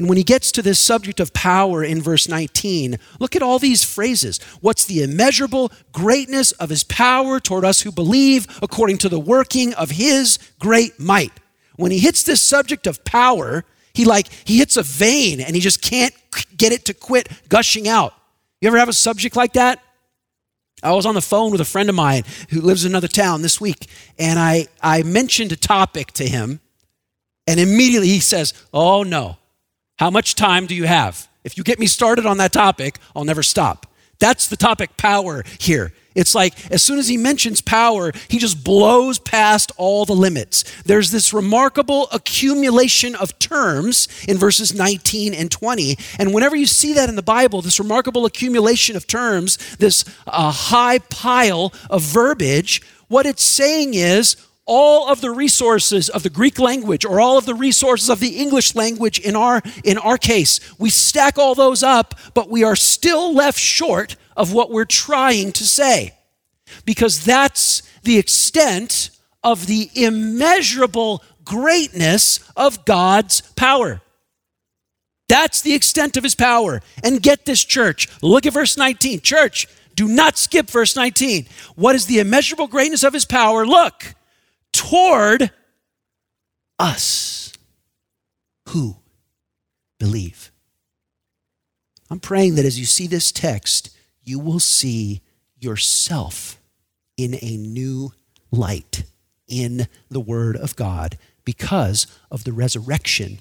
And 0.01 0.09
when 0.09 0.17
he 0.17 0.25
gets 0.25 0.51
to 0.53 0.63
this 0.63 0.81
subject 0.81 1.21
of 1.21 1.35
power 1.35 1.85
in 1.85 2.01
verse 2.01 2.27
19, 2.27 2.97
look 3.19 3.37
at 3.37 3.43
all 3.43 3.59
these 3.59 3.85
phrases. 3.85 4.41
What's 4.63 4.87
the 4.87 5.03
immeasurable 5.03 5.71
greatness 5.93 6.53
of 6.53 6.71
his 6.71 6.85
power 6.85 7.39
toward 7.39 7.67
us 7.67 7.83
who 7.83 7.93
believe 7.93 8.47
according 8.63 8.97
to 8.97 9.11
the 9.11 9.21
working 9.21 9.75
of 9.75 9.91
his 9.91 10.39
great 10.59 10.99
might? 10.99 11.33
When 11.77 11.91
he 11.91 11.99
hits 11.99 12.23
this 12.23 12.41
subject 12.41 12.87
of 12.87 13.05
power, 13.05 13.67
he 13.93 14.07
like 14.07 14.29
he 14.47 14.57
hits 14.57 14.79
a 14.79 14.83
vein 14.83 15.39
and 15.39 15.55
he 15.55 15.61
just 15.61 15.83
can't 15.83 16.15
get 16.57 16.73
it 16.73 16.87
to 16.87 16.95
quit 16.95 17.29
gushing 17.51 17.87
out. 17.87 18.15
You 18.63 18.69
ever 18.69 18.79
have 18.79 18.89
a 18.89 18.95
subject 18.95 19.37
like 19.37 19.53
that? 19.53 19.83
I 20.83 20.93
was 20.93 21.05
on 21.05 21.15
the 21.15 21.21
phone 21.21 21.53
with 21.53 21.61
a 21.61 21.67
friend 21.67 21.91
of 21.91 21.95
mine 21.95 22.23
who 22.49 22.63
lives 22.63 22.87
in 22.87 22.93
another 22.93 23.07
town 23.07 23.43
this 23.43 23.61
week, 23.61 23.87
and 24.19 24.39
I, 24.39 24.69
I 24.81 25.03
mentioned 25.03 25.53
a 25.53 25.57
topic 25.57 26.13
to 26.13 26.27
him, 26.27 26.61
and 27.47 27.61
immediately 27.61 28.09
he 28.09 28.21
says, 28.21 28.55
Oh 28.73 29.03
no, 29.03 29.37
how 30.01 30.09
much 30.09 30.35
time 30.35 30.65
do 30.65 30.75
you 30.75 30.87
have? 30.87 31.29
If 31.45 31.59
you 31.59 31.63
get 31.63 31.79
me 31.79 31.85
started 31.85 32.25
on 32.25 32.39
that 32.39 32.55
topic, 32.55 32.99
I'll 33.15 33.27
never 33.27 33.43
stop. 33.43 33.87
That's 34.19 34.47
the 34.47 34.57
topic 34.57 34.97
power 34.97 35.45
here. 35.59 35.93
It's 36.15 36.35
like 36.35 36.55
as 36.73 36.83
soon 36.83 36.99
as 36.99 37.09
he 37.09 37.19
mentions 37.19 37.61
power, 37.61 38.11
he 38.29 38.39
just 38.39 38.65
blows 38.65 39.19
past 39.19 39.73
all 39.77 40.07
the 40.07 40.15
limits. 40.15 40.65
There's 40.85 41.11
this 41.11 41.35
remarkable 41.35 42.09
accumulation 42.15 43.15
of 43.15 43.39
terms 43.39 44.09
in 44.27 44.39
verses 44.39 44.73
19 44.73 45.35
and 45.35 45.51
20. 45.51 45.99
And 46.19 46.33
whenever 46.33 46.57
you 46.57 46.67
see 46.67 46.95
that 46.95 47.11
in 47.11 47.17
the 47.17 47.23
Bible, 47.23 47.61
this 47.61 47.79
remarkable 47.79 48.25
accumulation 48.25 48.97
of 48.97 49.07
terms, 49.07 49.59
this 49.77 50.07
uh, 50.27 50.51
high 50.51 51.01
pile 51.11 51.75
of 51.91 52.01
verbiage, 52.01 52.81
what 53.09 53.27
it's 53.27 53.43
saying 53.43 53.93
is 53.93 54.37
all 54.73 55.11
of 55.11 55.21
the 55.21 55.33
resources 55.33 56.09
of 56.09 56.23
the 56.23 56.31
Greek 56.31 56.61
language 56.61 57.05
or 57.05 57.21
all 57.21 57.37
of 57.37 57.45
the 57.45 57.57
resources 57.57 58.09
of 58.09 58.21
the 58.21 58.37
English 58.37 58.77
language 58.77 59.19
in 59.19 59.35
our, 59.35 59.61
in 59.83 59.99
our 59.99 60.17
case. 60.17 60.61
We 60.79 60.91
stack 60.91 61.39
all 61.39 61.57
those 61.57 61.83
up, 61.83 62.15
but 62.35 62.49
we 62.49 62.63
are 62.63 62.77
still 62.77 63.35
left 63.35 63.59
short 63.59 64.15
of 64.37 64.53
what 64.53 64.71
we're 64.71 64.85
trying 64.85 65.51
to 65.55 65.65
say. 65.65 66.15
Because 66.85 67.25
that's 67.25 67.83
the 68.05 68.17
extent 68.17 69.11
of 69.43 69.67
the 69.67 69.91
immeasurable 69.93 71.25
greatness 71.45 72.39
of 72.57 72.85
God's 72.85 73.41
power. 73.57 74.01
That's 75.29 75.63
the 75.63 75.75
extent 75.75 76.17
of 76.17 76.23
his 76.23 76.37
power. 76.37 76.81
And 77.03 77.21
get 77.21 77.45
this, 77.45 77.65
church. 77.65 78.09
Look 78.23 78.47
at 78.47 78.53
verse 78.53 78.77
19. 78.77 79.21
Church, 79.23 79.67
do 79.97 80.07
not 80.07 80.39
skip 80.39 80.71
verse 80.71 80.95
19. 80.95 81.47
What 81.75 81.97
is 81.97 82.07
the 82.07 82.21
immeasurable 82.21 82.69
greatness 82.69 83.03
of 83.03 83.13
his 83.13 83.25
power? 83.25 83.67
Look 83.67 84.15
toward 84.81 85.51
us 86.79 87.53
who 88.71 88.97
believe. 89.99 90.51
I'm 92.09 92.19
praying 92.19 92.55
that 92.55 92.65
as 92.65 92.81
you 92.81 92.87
see 92.87 93.07
this 93.07 93.31
text, 93.31 93.95
you 94.23 94.39
will 94.39 94.59
see 94.59 95.21
yourself 95.59 96.59
in 97.19 97.35
a 97.43 97.59
new 97.59 98.13
light 98.51 99.05
in 99.47 99.87
the 100.09 100.19
Word 100.19 100.57
of 100.57 100.77
God 100.77 101.19
because 101.45 102.07
of 102.31 102.45
the 102.45 102.53
resurrection 102.53 103.41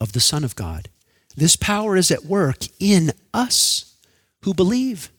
of 0.00 0.12
the 0.12 0.20
Son 0.20 0.44
of 0.44 0.56
God. 0.56 0.88
This 1.36 1.56
power 1.56 1.94
is 1.94 2.10
at 2.10 2.24
work 2.24 2.60
in 2.80 3.12
us 3.34 3.96
who 4.44 4.54
believe. 4.54 5.10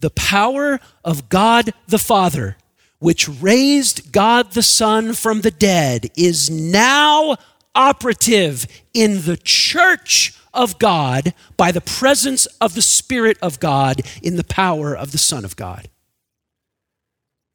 The 0.00 0.10
power 0.10 0.78
of 1.02 1.30
God 1.30 1.72
the 1.86 1.98
Father 1.98 2.58
which 2.98 3.28
raised 3.28 4.12
God 4.12 4.52
the 4.52 4.62
Son 4.62 5.14
from 5.14 5.42
the 5.42 5.50
dead, 5.50 6.10
is 6.16 6.50
now 6.50 7.36
operative 7.74 8.66
in 8.92 9.22
the 9.22 9.36
church 9.36 10.34
of 10.52 10.78
God 10.78 11.32
by 11.56 11.70
the 11.70 11.80
presence 11.80 12.46
of 12.60 12.74
the 12.74 12.82
Spirit 12.82 13.38
of 13.40 13.60
God 13.60 14.00
in 14.22 14.36
the 14.36 14.44
power 14.44 14.96
of 14.96 15.12
the 15.12 15.18
Son 15.18 15.44
of 15.44 15.54
God. 15.54 15.88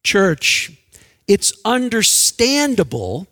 Church, 0.02 0.72
it's 1.28 1.52
understandable, 1.64 3.26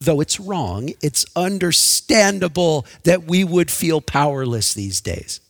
though 0.00 0.20
it's 0.20 0.40
wrong, 0.40 0.90
it's 1.02 1.24
understandable 1.36 2.86
that 3.04 3.24
we 3.24 3.44
would 3.44 3.70
feel 3.70 4.00
powerless 4.00 4.74
these 4.74 5.00
days. 5.00 5.40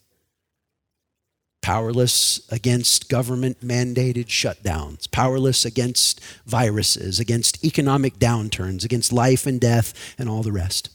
Powerless 1.64 2.46
against 2.50 3.08
government 3.08 3.62
mandated 3.62 4.26
shutdowns, 4.26 5.10
powerless 5.10 5.64
against 5.64 6.20
viruses, 6.44 7.18
against 7.18 7.64
economic 7.64 8.18
downturns, 8.18 8.84
against 8.84 9.14
life 9.14 9.46
and 9.46 9.62
death, 9.62 10.14
and 10.18 10.28
all 10.28 10.42
the 10.42 10.52
rest. 10.52 10.90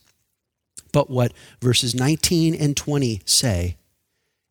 But 0.91 1.09
what 1.09 1.33
verses 1.59 1.95
19 1.95 2.53
and 2.53 2.77
20 2.77 3.23
say 3.25 3.77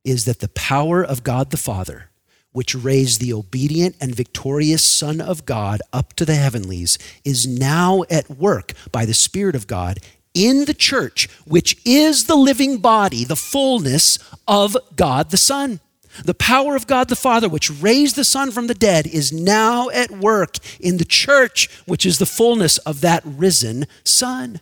is 0.05 0.25
that 0.25 0.41
the 0.41 0.49
power 0.49 1.05
of 1.05 1.23
God 1.23 1.53
the 1.53 1.57
Father, 1.57 2.11
which 2.51 2.75
raised 2.75 3.21
the 3.21 3.33
obedient 3.33 3.95
and 4.01 4.13
victorious 4.13 4.83
Son 4.83 5.21
of 5.21 5.47
God 5.47 5.81
up 5.93 6.15
to 6.15 6.25
the 6.25 6.35
heavenlies, 6.35 6.99
is 7.25 7.47
now 7.47 8.03
at 8.11 8.29
work 8.29 8.73
by 8.91 9.05
the 9.05 9.15
Spirit 9.15 9.55
of 9.55 9.69
God 9.69 10.01
in 10.35 10.65
the 10.65 10.75
church, 10.75 11.29
which 11.45 11.81
is 11.85 12.25
the 12.25 12.35
living 12.35 12.79
body, 12.79 13.23
the 13.23 13.37
fullness 13.37 14.19
of 14.49 14.77
God 14.97 15.31
the 15.31 15.37
Son. 15.37 15.79
The 16.25 16.35
power 16.35 16.77
of 16.77 16.87
God 16.87 17.09
the 17.09 17.17
Father, 17.17 17.49
which 17.49 17.71
raised 17.71 18.17
the 18.17 18.25
Son 18.25 18.51
from 18.51 18.67
the 18.67 18.75
dead, 18.75 19.07
is 19.07 19.33
now 19.33 19.89
at 19.91 20.11
work 20.11 20.57
in 20.81 20.97
the 20.97 21.05
church, 21.05 21.69
which 21.87 22.05
is 22.05 22.19
the 22.19 22.27
fullness 22.27 22.79
of 22.79 23.01
that 23.01 23.23
risen 23.25 23.87
Son. 24.05 24.61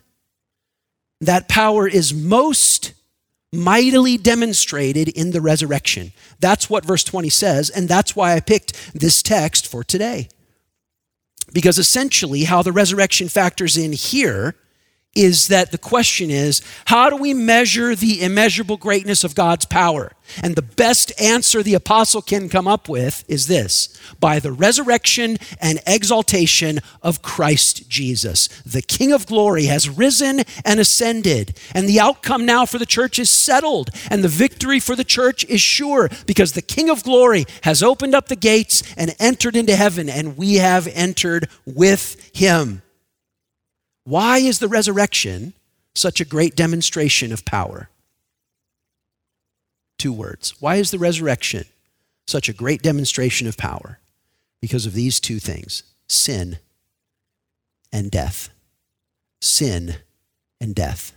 That 1.21 1.47
power 1.47 1.87
is 1.87 2.13
most 2.13 2.93
mightily 3.51 4.17
demonstrated 4.17 5.07
in 5.09 5.31
the 5.31 5.41
resurrection. 5.41 6.11
That's 6.39 6.69
what 6.69 6.85
verse 6.85 7.03
20 7.03 7.29
says, 7.29 7.69
and 7.69 7.87
that's 7.87 8.15
why 8.15 8.33
I 8.33 8.39
picked 8.39 8.93
this 8.93 9.21
text 9.23 9.67
for 9.67 9.83
today. 9.83 10.29
Because 11.53 11.79
essentially, 11.79 12.43
how 12.43 12.61
the 12.61 12.73
resurrection 12.73 13.29
factors 13.29 13.77
in 13.77 13.93
here 13.93 14.55
is 15.15 15.47
that 15.47 15.71
the 15.71 15.77
question 15.77 16.29
is 16.29 16.61
how 16.85 17.09
do 17.09 17.17
we 17.17 17.33
measure 17.33 17.95
the 17.95 18.21
immeasurable 18.21 18.77
greatness 18.77 19.23
of 19.23 19.35
God's 19.35 19.65
power? 19.65 20.11
And 20.43 20.55
the 20.55 20.61
best 20.61 21.11
answer 21.19 21.63
the 21.63 21.73
apostle 21.73 22.21
can 22.21 22.49
come 22.49 22.67
up 22.67 22.87
with 22.87 23.23
is 23.27 23.47
this 23.47 23.97
by 24.19 24.39
the 24.39 24.51
resurrection 24.51 25.37
and 25.59 25.79
exaltation 25.87 26.79
of 27.01 27.21
Christ 27.21 27.89
Jesus. 27.89 28.47
The 28.65 28.81
King 28.81 29.11
of 29.11 29.25
glory 29.25 29.65
has 29.65 29.89
risen 29.89 30.41
and 30.63 30.79
ascended, 30.79 31.57
and 31.73 31.87
the 31.87 31.99
outcome 31.99 32.45
now 32.45 32.65
for 32.65 32.77
the 32.77 32.85
church 32.85 33.17
is 33.19 33.29
settled, 33.29 33.89
and 34.11 34.23
the 34.23 34.27
victory 34.27 34.79
for 34.79 34.95
the 34.95 35.03
church 35.03 35.45
is 35.45 35.61
sure 35.61 36.09
because 36.25 36.53
the 36.53 36.61
King 36.61 36.89
of 36.89 37.03
glory 37.03 37.45
has 37.63 37.81
opened 37.81 38.13
up 38.13 38.27
the 38.27 38.35
gates 38.35 38.83
and 38.95 39.15
entered 39.19 39.55
into 39.55 39.75
heaven, 39.75 40.09
and 40.09 40.37
we 40.37 40.55
have 40.55 40.87
entered 40.87 41.49
with 41.65 42.29
him. 42.35 42.81
Why 44.07 44.37
is 44.37 44.59
the 44.59 44.69
resurrection 44.69 45.51
such 45.93 46.21
a 46.21 46.25
great 46.25 46.55
demonstration 46.55 47.33
of 47.33 47.43
power? 47.43 47.89
Two 49.97 50.13
words. 50.13 50.53
Why 50.61 50.77
is 50.77 50.91
the 50.91 50.97
resurrection 50.97 51.65
such 52.25 52.47
a 52.47 52.53
great 52.53 52.81
demonstration 52.81 53.47
of 53.47 53.57
power? 53.57 53.99
Because 54.61 54.85
of 54.85 54.93
these 54.93 55.19
two 55.19 55.39
things 55.39 55.83
sin 56.07 56.59
and 57.91 58.09
death. 58.09 58.47
Sin 59.41 59.97
and 60.61 60.73
death. 60.73 61.11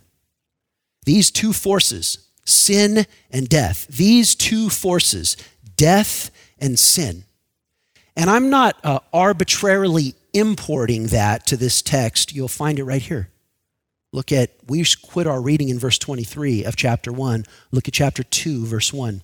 These 1.05 1.31
two 1.31 1.53
forces, 1.53 2.27
sin 2.43 3.05
and 3.31 3.47
death, 3.47 3.87
these 3.87 4.35
two 4.35 4.69
forces, 4.69 5.37
death 5.77 6.29
and 6.59 6.77
sin. 6.77 7.23
And 8.17 8.29
I'm 8.29 8.49
not 8.49 8.77
uh, 8.83 8.99
arbitrarily 9.13 10.15
importing 10.33 11.07
that 11.07 11.45
to 11.47 11.57
this 11.57 11.81
text, 11.81 12.33
you'll 12.33 12.47
find 12.47 12.79
it 12.79 12.83
right 12.83 13.01
here. 13.01 13.29
Look 14.13 14.31
at, 14.31 14.51
we 14.67 14.85
quit 15.01 15.27
our 15.27 15.41
reading 15.41 15.69
in 15.69 15.79
verse 15.79 15.97
23 15.97 16.65
of 16.65 16.75
chapter 16.75 17.11
1. 17.11 17.45
Look 17.71 17.87
at 17.87 17.93
chapter 17.93 18.23
2, 18.23 18.65
verse 18.65 18.91
1. 18.91 19.21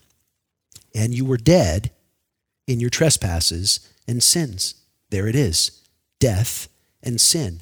And 0.96 1.14
you 1.14 1.26
were 1.26 1.38
dead 1.38 1.92
in 2.68 2.80
your 2.80 2.90
trespasses 2.90 3.94
and 4.08 4.24
sins. 4.24 4.76
There 5.10 5.28
it 5.28 5.36
is 5.36 5.84
death 6.20 6.68
and 7.04 7.22
sin. 7.22 7.62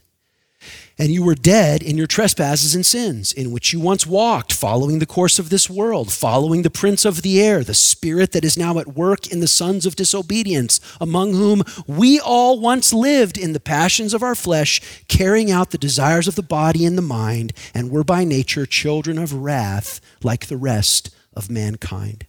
And 0.97 1.09
you 1.09 1.23
were 1.23 1.35
dead 1.35 1.83
in 1.83 1.97
your 1.97 2.07
trespasses 2.07 2.73
and 2.73 2.85
sins, 2.85 3.33
in 3.33 3.51
which 3.51 3.73
you 3.73 3.79
once 3.81 4.07
walked, 4.07 4.53
following 4.53 4.99
the 4.99 5.05
course 5.05 5.39
of 5.39 5.49
this 5.49 5.69
world, 5.69 6.11
following 6.11 6.61
the 6.61 6.69
prince 6.69 7.03
of 7.03 7.21
the 7.21 7.41
air, 7.41 7.63
the 7.63 7.73
spirit 7.73 8.31
that 8.31 8.45
is 8.45 8.57
now 8.57 8.79
at 8.79 8.95
work 8.95 9.27
in 9.27 9.41
the 9.41 9.47
sons 9.47 9.85
of 9.85 9.97
disobedience, 9.97 10.79
among 11.01 11.33
whom 11.33 11.63
we 11.85 12.19
all 12.19 12.59
once 12.59 12.93
lived 12.93 13.37
in 13.37 13.51
the 13.53 13.59
passions 13.59 14.13
of 14.13 14.23
our 14.23 14.35
flesh, 14.35 15.03
carrying 15.07 15.51
out 15.51 15.71
the 15.71 15.77
desires 15.77 16.27
of 16.27 16.35
the 16.35 16.41
body 16.41 16.85
and 16.85 16.97
the 16.97 17.01
mind, 17.01 17.51
and 17.73 17.91
were 17.91 18.03
by 18.05 18.23
nature 18.23 18.65
children 18.65 19.17
of 19.17 19.33
wrath 19.33 19.99
like 20.23 20.45
the 20.45 20.57
rest 20.57 21.13
of 21.33 21.49
mankind. 21.49 22.25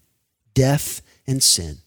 Death 0.54 1.02
and 1.26 1.42
sin. 1.42 1.78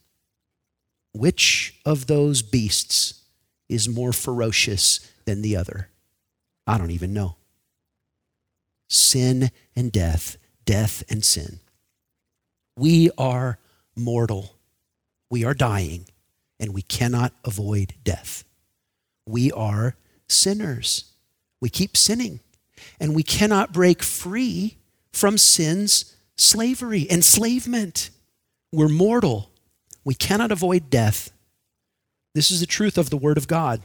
Which 1.11 1.79
of 1.85 2.07
those 2.07 2.41
beasts 2.41 3.23
is 3.67 3.89
more 3.89 4.13
ferocious 4.13 4.99
than 5.25 5.41
the 5.41 5.55
other? 5.55 5.89
I 6.69 6.77
don't 6.77 6.91
even 6.91 7.13
know. 7.13 7.35
Sin 8.89 9.49
and 9.75 9.91
death, 9.91 10.37
death 10.65 11.03
and 11.09 11.25
sin. 11.25 11.61
We 12.77 13.09
are 13.17 13.57
mortal. 13.95 14.55
We 15.31 15.43
are 15.43 15.55
dying, 15.55 16.05
and 16.59 16.71
we 16.71 16.83
cannot 16.83 17.33
avoid 17.43 17.95
death. 18.03 18.43
We 19.25 19.51
are 19.51 19.95
sinners. 20.27 21.05
We 21.59 21.69
keep 21.69 21.97
sinning, 21.97 22.39
and 22.99 23.15
we 23.15 23.23
cannot 23.23 23.73
break 23.73 24.03
free 24.03 24.77
from 25.11 25.39
sin's 25.39 26.15
slavery, 26.37 27.07
enslavement. 27.09 28.11
We're 28.71 28.89
mortal. 28.89 29.49
We 30.05 30.13
cannot 30.13 30.51
avoid 30.51 30.91
death. 30.91 31.31
This 32.35 32.51
is 32.51 32.59
the 32.59 32.67
truth 32.67 32.99
of 32.99 33.09
the 33.09 33.17
Word 33.17 33.39
of 33.39 33.47
God. 33.47 33.81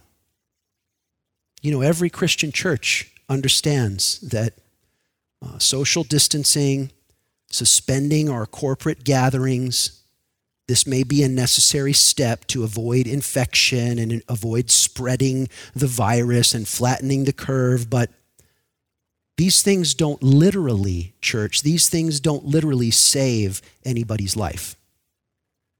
You 1.64 1.70
know, 1.70 1.80
every 1.80 2.10
Christian 2.10 2.52
church 2.52 3.10
understands 3.26 4.20
that 4.20 4.52
uh, 5.40 5.58
social 5.58 6.04
distancing, 6.04 6.90
suspending 7.50 8.28
our 8.28 8.44
corporate 8.44 9.02
gatherings, 9.02 10.02
this 10.68 10.86
may 10.86 11.04
be 11.04 11.22
a 11.22 11.28
necessary 11.28 11.94
step 11.94 12.46
to 12.48 12.64
avoid 12.64 13.06
infection 13.06 13.98
and 13.98 14.22
avoid 14.28 14.70
spreading 14.70 15.48
the 15.74 15.86
virus 15.86 16.52
and 16.52 16.68
flattening 16.68 17.24
the 17.24 17.32
curve, 17.32 17.88
but 17.88 18.10
these 19.38 19.62
things 19.62 19.94
don't 19.94 20.22
literally, 20.22 21.14
church, 21.22 21.62
these 21.62 21.88
things 21.88 22.20
don't 22.20 22.44
literally 22.44 22.90
save 22.90 23.62
anybody's 23.86 24.36
life. 24.36 24.76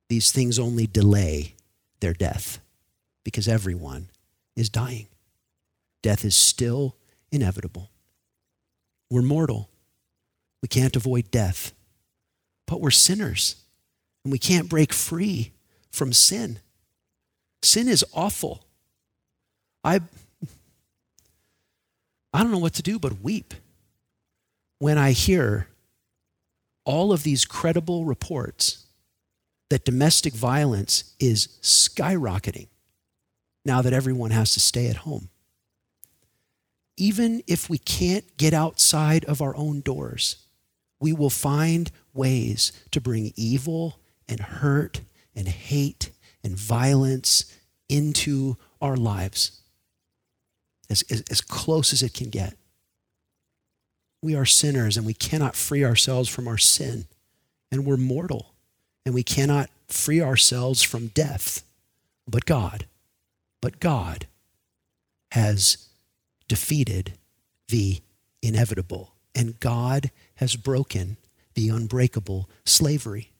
These 0.09 0.33
things 0.33 0.59
only 0.59 0.87
delay 0.87 1.57
their 2.01 2.15
death 2.15 2.59
because 3.23 3.47
everyone 3.47 4.09
is 4.57 4.71
dying. 4.71 5.09
Death 6.05 6.23
is 6.23 6.37
still 6.37 6.99
inevitable. 7.33 7.91
We're 9.09 9.23
mortal. 9.23 9.71
We 10.61 10.69
can't 10.69 10.95
avoid 10.95 11.31
death. 11.31 11.73
But 12.67 12.83
we're 12.83 12.91
sinners, 12.91 13.57
and 14.23 14.31
we 14.31 14.39
can't 14.39 14.69
break 14.69 14.93
free 14.93 15.53
from 15.91 16.13
sin. 16.13 16.59
Sin 17.63 17.89
is 17.89 18.05
awful. 18.13 18.67
I, 19.83 20.03
I 22.35 22.43
don't 22.43 22.53
know 22.53 22.59
what 22.59 22.75
to 22.75 22.83
do 22.83 22.99
but 22.99 23.23
weep 23.23 23.55
when 24.81 24.99
I 24.99 25.13
hear 25.13 25.69
all 26.85 27.15
of 27.15 27.23
these 27.23 27.47
credible 27.47 28.05
reports 28.05 28.85
that 29.71 29.87
domestic 29.87 30.35
violence 30.35 31.15
is 31.19 31.49
skyrocketing 31.63 32.69
now 33.65 33.81
that 33.81 33.95
everyone 33.95 34.33
has 34.33 34.53
to 34.53 34.61
stay 34.61 34.89
at 34.89 34.97
home 34.97 35.31
even 36.97 37.43
if 37.47 37.69
we 37.69 37.79
can't 37.79 38.37
get 38.37 38.53
outside 38.53 39.25
of 39.25 39.43
our 39.43 39.57
own 39.57 39.81
doors, 39.81 40.37
we 41.01 41.13
will 41.13 41.31
find 41.31 41.91
ways 42.13 42.73
to 42.91 43.01
bring 43.01 43.33
evil 43.37 43.99
and 44.29 44.41
hurt 44.41 45.01
and 45.35 45.49
hate 45.49 46.11
and 46.43 46.57
violence 46.57 47.53
into 47.89 48.57
our 48.81 48.97
lives 48.97 49.61
as, 50.89 51.03
as, 51.11 51.23
as, 51.31 51.41
close 51.41 51.93
as 51.93 52.03
it 52.03 52.15
can 52.15 52.31
get. 52.31 52.55
We 54.23 54.35
are 54.35 54.47
sinners 54.47 54.97
and 54.97 55.05
we 55.05 55.15
cannot 55.15 55.57
free 55.57 55.85
ourselves 55.85 56.29
from 56.29 56.47
our 56.49 56.59
sin, 56.59 57.07
and 57.71 57.85
we're 57.85 57.97
mortal 57.97 58.55
and 59.05 59.15
we 59.15 59.23
cannot 59.23 59.71
free 59.89 60.21
ourselves 60.21 60.83
from 60.83 61.09
death. 61.09 61.63
But 62.27 62.47
God, 62.47 62.87
but 63.61 63.81
God 63.81 64.27
has 65.33 65.89
defeated 66.49 67.15
the 67.69 68.01
inevitable, 68.43 69.15
and 69.35 69.59
God 69.61 70.11
has 70.37 70.57
broken 70.57 71.17
the 71.55 71.69
unbreakable 71.69 72.49
slavery. 72.65 73.31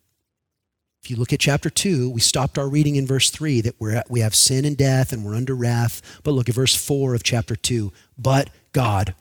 If 1.03 1.11
you 1.11 1.17
look 1.17 1.35
at 1.35 1.41
chapter 1.41 1.69
2, 1.69 2.09
we 2.09 2.21
stopped 2.21 2.57
our 2.57 2.69
reading 2.69 2.97
in 2.97 3.07
verse 3.07 3.29
3 3.29 3.61
that 3.63 3.79
we're 3.79 3.97
at, 3.97 4.11
we 4.11 4.21
have 4.21 4.35
sin 4.35 4.65
and 4.65 4.75
death 4.75 5.13
and 5.13 5.23
we're 5.23 5.35
under 5.35 5.55
wrath. 5.55 6.01
But 6.23 6.31
look 6.31 6.49
at 6.49 6.55
verse 6.55 6.75
4 6.75 7.15
of 7.15 7.23
chapter 7.23 7.55
2. 7.55 7.93
But 8.17 8.49
God, 8.73 9.15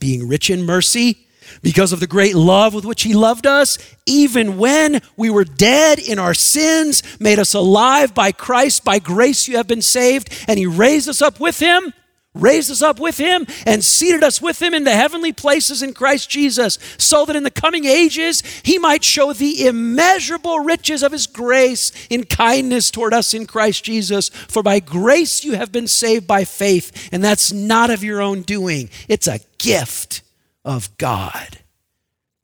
being 0.00 0.26
rich 0.26 0.50
in 0.50 0.64
mercy, 0.64 1.26
because 1.62 1.92
of 1.92 2.00
the 2.00 2.08
great 2.08 2.34
love 2.34 2.74
with 2.74 2.84
which 2.84 3.04
he 3.04 3.14
loved 3.14 3.46
us, 3.46 3.78
even 4.04 4.58
when 4.58 5.00
we 5.16 5.30
were 5.30 5.44
dead 5.44 6.00
in 6.00 6.18
our 6.18 6.34
sins, 6.34 7.04
made 7.20 7.38
us 7.38 7.54
alive 7.54 8.12
by 8.12 8.32
Christ. 8.32 8.84
By 8.84 8.98
grace 8.98 9.46
you 9.46 9.58
have 9.58 9.68
been 9.68 9.82
saved, 9.82 10.28
and 10.48 10.58
he 10.58 10.66
raised 10.66 11.08
us 11.08 11.22
up 11.22 11.38
with 11.38 11.60
him 11.60 11.92
raised 12.40 12.70
us 12.70 12.82
up 12.82 13.00
with 13.00 13.18
him 13.18 13.46
and 13.64 13.84
seated 13.84 14.22
us 14.22 14.40
with 14.40 14.60
him 14.60 14.74
in 14.74 14.84
the 14.84 14.94
heavenly 14.94 15.32
places 15.32 15.82
in 15.82 15.94
Christ 15.94 16.30
Jesus, 16.30 16.78
so 16.98 17.24
that 17.24 17.36
in 17.36 17.42
the 17.42 17.50
coming 17.50 17.84
ages 17.84 18.42
he 18.62 18.78
might 18.78 19.04
show 19.04 19.32
the 19.32 19.66
immeasurable 19.66 20.60
riches 20.60 21.02
of 21.02 21.12
his 21.12 21.26
grace 21.26 21.92
in 22.08 22.24
kindness 22.24 22.90
toward 22.90 23.14
us 23.14 23.34
in 23.34 23.46
Christ 23.46 23.84
Jesus. 23.84 24.28
For 24.28 24.62
by 24.62 24.80
grace 24.80 25.44
you 25.44 25.52
have 25.54 25.72
been 25.72 25.88
saved 25.88 26.26
by 26.26 26.44
faith, 26.44 27.08
and 27.12 27.22
that's 27.22 27.52
not 27.52 27.90
of 27.90 28.04
your 28.04 28.20
own 28.20 28.42
doing, 28.42 28.90
it's 29.08 29.26
a 29.26 29.40
gift 29.58 30.22
of 30.64 30.96
God. 30.98 31.58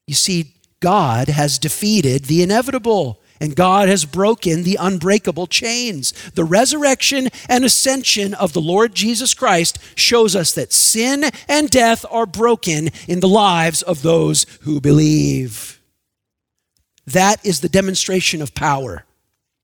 You 0.07 0.14
see, 0.14 0.57
God 0.81 1.28
has 1.28 1.59
defeated 1.59 2.24
the 2.24 2.42
inevitable 2.42 3.21
and 3.42 3.57
God 3.57 3.88
has 3.88 4.05
broken 4.05 4.62
the 4.62 4.78
unbreakable 4.78 5.48
chains. 5.48 6.12
The 6.35 6.44
resurrection 6.44 7.28
and 7.48 7.64
ascension 7.64 8.35
of 8.35 8.52
the 8.52 8.61
Lord 8.61 8.94
Jesus 8.94 9.35
Christ 9.35 9.81
shows 9.96 10.37
us 10.37 10.52
that 10.52 10.72
sin 10.72 11.24
and 11.48 11.68
death 11.68 12.05
are 12.09 12.24
broken 12.24 12.90
in 13.09 13.18
the 13.18 13.26
lives 13.26 13.83
of 13.83 14.02
those 14.02 14.46
who 14.61 14.81
believe. 14.81 15.81
That 17.05 17.44
is 17.44 17.62
the 17.62 17.68
demonstration 17.68 18.42
of 18.42 18.55
power. 18.55 19.07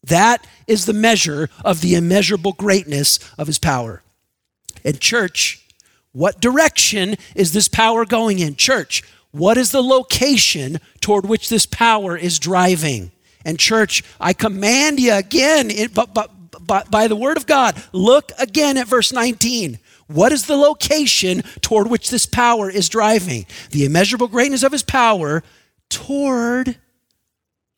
That 0.03 0.45
is 0.67 0.87
the 0.87 0.93
measure 0.93 1.49
of 1.65 1.81
the 1.81 1.95
immeasurable 1.95 2.55
greatness 2.55 3.21
of 3.39 3.47
his 3.47 3.61
power. 3.61 4.03
And, 4.85 5.01
church, 5.01 5.65
what 6.11 6.41
direction 6.41 7.15
is 7.37 7.53
this 7.53 7.69
power 7.69 8.05
going 8.05 8.41
in? 8.41 8.57
Church, 8.57 9.05
what 9.31 9.57
is 9.57 9.71
the 9.71 9.85
location 9.85 10.81
toward 11.01 11.27
which 11.27 11.49
this 11.49 11.65
power 11.65 12.17
is 12.17 12.41
driving? 12.41 13.13
And 13.49 13.59
church, 13.59 14.05
I 14.21 14.35
command 14.35 15.01
you 15.01 15.15
again, 15.15 15.71
but, 15.95 16.13
but, 16.13 16.31
but 16.61 16.91
by 16.91 17.09
the 17.09 17.17
word 17.17 17.39
of 17.39 17.47
God, 17.47 17.83
look 17.95 18.31
again 18.39 18.77
at 18.77 18.87
verse 18.87 19.11
19. 19.11 19.79
What 20.07 20.33
is 20.33 20.45
the 20.45 20.57
location 20.57 21.41
toward 21.63 21.89
which 21.89 22.11
this 22.11 22.27
power 22.27 22.69
is 22.69 22.91
driving? 22.91 23.47
The 23.71 23.87
immeasurable 23.87 24.29
greatness 24.29 24.63
of 24.63 24.73
his 24.73 24.83
power 24.83 25.43
toward 25.89 26.77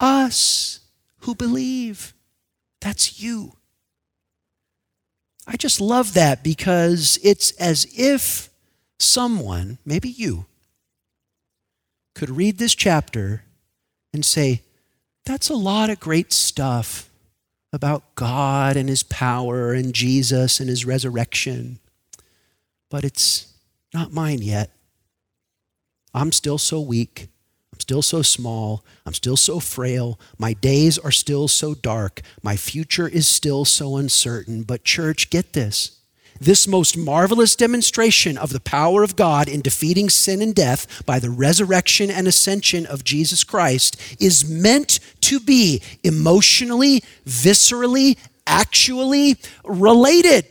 us 0.01 0.81
who 1.19 1.37
believe. 1.37 2.15
That's 2.81 3.23
you. 3.23 3.53
I 5.47 5.57
just 5.57 5.81
love 5.81 6.15
that 6.15 6.43
because 6.43 7.17
it's 7.23 7.53
as 7.53 7.87
if 7.97 8.51
someone, 8.99 9.79
maybe 9.85 10.09
you, 10.09 10.47
could 12.17 12.29
read 12.29 12.59
this 12.59 12.75
chapter 12.75 13.45
and 14.13 14.25
say, 14.25 14.63
that's 15.25 15.49
a 15.49 15.55
lot 15.55 15.91
of 15.91 16.01
great 16.01 16.33
stuff 16.33 17.09
about 17.73 18.15
God 18.15 18.77
and 18.77 18.89
his 18.89 19.03
power 19.03 19.73
and 19.73 19.95
Jesus 19.95 20.61
and 20.61 20.69
his 20.69 20.85
resurrection. 20.85 21.79
But 22.91 23.05
it's 23.05 23.53
not 23.95 24.13
mine 24.13 24.43
yet. 24.43 24.71
I'm 26.13 26.33
still 26.33 26.59
so 26.59 26.81
weak. 26.81 27.29
I'm 27.73 27.79
still 27.79 28.03
so 28.03 28.23
small. 28.23 28.85
I'm 29.07 29.15
still 29.15 29.37
so 29.37 29.61
frail. 29.61 30.19
My 30.39 30.53
days 30.55 30.99
are 30.99 31.13
still 31.13 31.47
so 31.47 31.75
dark. 31.75 32.21
My 32.43 32.57
future 32.57 33.07
is 33.09 33.29
still 33.29 33.65
so 33.65 33.97
uncertain. 33.97 34.65
But, 34.65 34.85
church, 34.85 35.31
get 35.31 35.53
this. 35.53 36.00
This 36.41 36.67
most 36.67 36.97
marvelous 36.97 37.55
demonstration 37.55 38.39
of 38.39 38.51
the 38.51 38.61
power 38.61 39.03
of 39.03 39.15
God 39.15 39.47
in 39.47 39.61
defeating 39.61 40.09
sin 40.09 40.41
and 40.41 40.55
death 40.55 41.05
by 41.05 41.19
the 41.19 41.29
resurrection 41.29 42.11
and 42.11 42.27
ascension 42.27 42.87
of 42.87 43.05
Jesus 43.05 43.45
Christ 43.45 44.01
is 44.19 44.49
meant 44.49 45.01
to 45.21 45.39
be 45.39 45.83
emotionally, 46.03 47.05
viscerally, 47.27 48.17
actually 48.47 49.37
related 49.65 50.47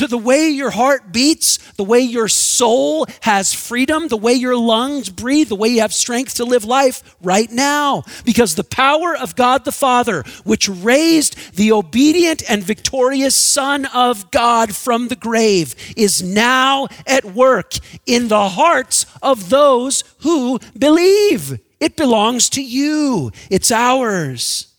to 0.00 0.06
the 0.06 0.16
way 0.16 0.48
your 0.48 0.70
heart 0.70 1.12
beats, 1.12 1.58
the 1.72 1.84
way 1.84 2.00
your 2.00 2.26
soul 2.26 3.06
has 3.20 3.52
freedom, 3.52 4.08
the 4.08 4.16
way 4.16 4.32
your 4.32 4.56
lungs 4.56 5.10
breathe, 5.10 5.50
the 5.50 5.54
way 5.54 5.68
you 5.68 5.82
have 5.82 5.92
strength 5.92 6.36
to 6.36 6.44
live 6.46 6.64
life 6.64 7.02
right 7.20 7.50
now. 7.50 8.02
Because 8.24 8.54
the 8.54 8.64
power 8.64 9.14
of 9.14 9.36
God 9.36 9.66
the 9.66 9.72
Father, 9.72 10.24
which 10.42 10.70
raised 10.70 11.54
the 11.54 11.70
obedient 11.72 12.42
and 12.48 12.64
victorious 12.64 13.34
Son 13.34 13.84
of 13.92 14.30
God 14.30 14.74
from 14.74 15.08
the 15.08 15.16
grave, 15.16 15.74
is 15.98 16.22
now 16.22 16.88
at 17.06 17.26
work 17.26 17.74
in 18.06 18.28
the 18.28 18.48
hearts 18.48 19.04
of 19.20 19.50
those 19.50 20.02
who 20.20 20.58
believe. 20.78 21.60
It 21.78 21.94
belongs 21.96 22.48
to 22.50 22.62
you, 22.62 23.32
it's 23.50 23.70
ours. 23.70 24.74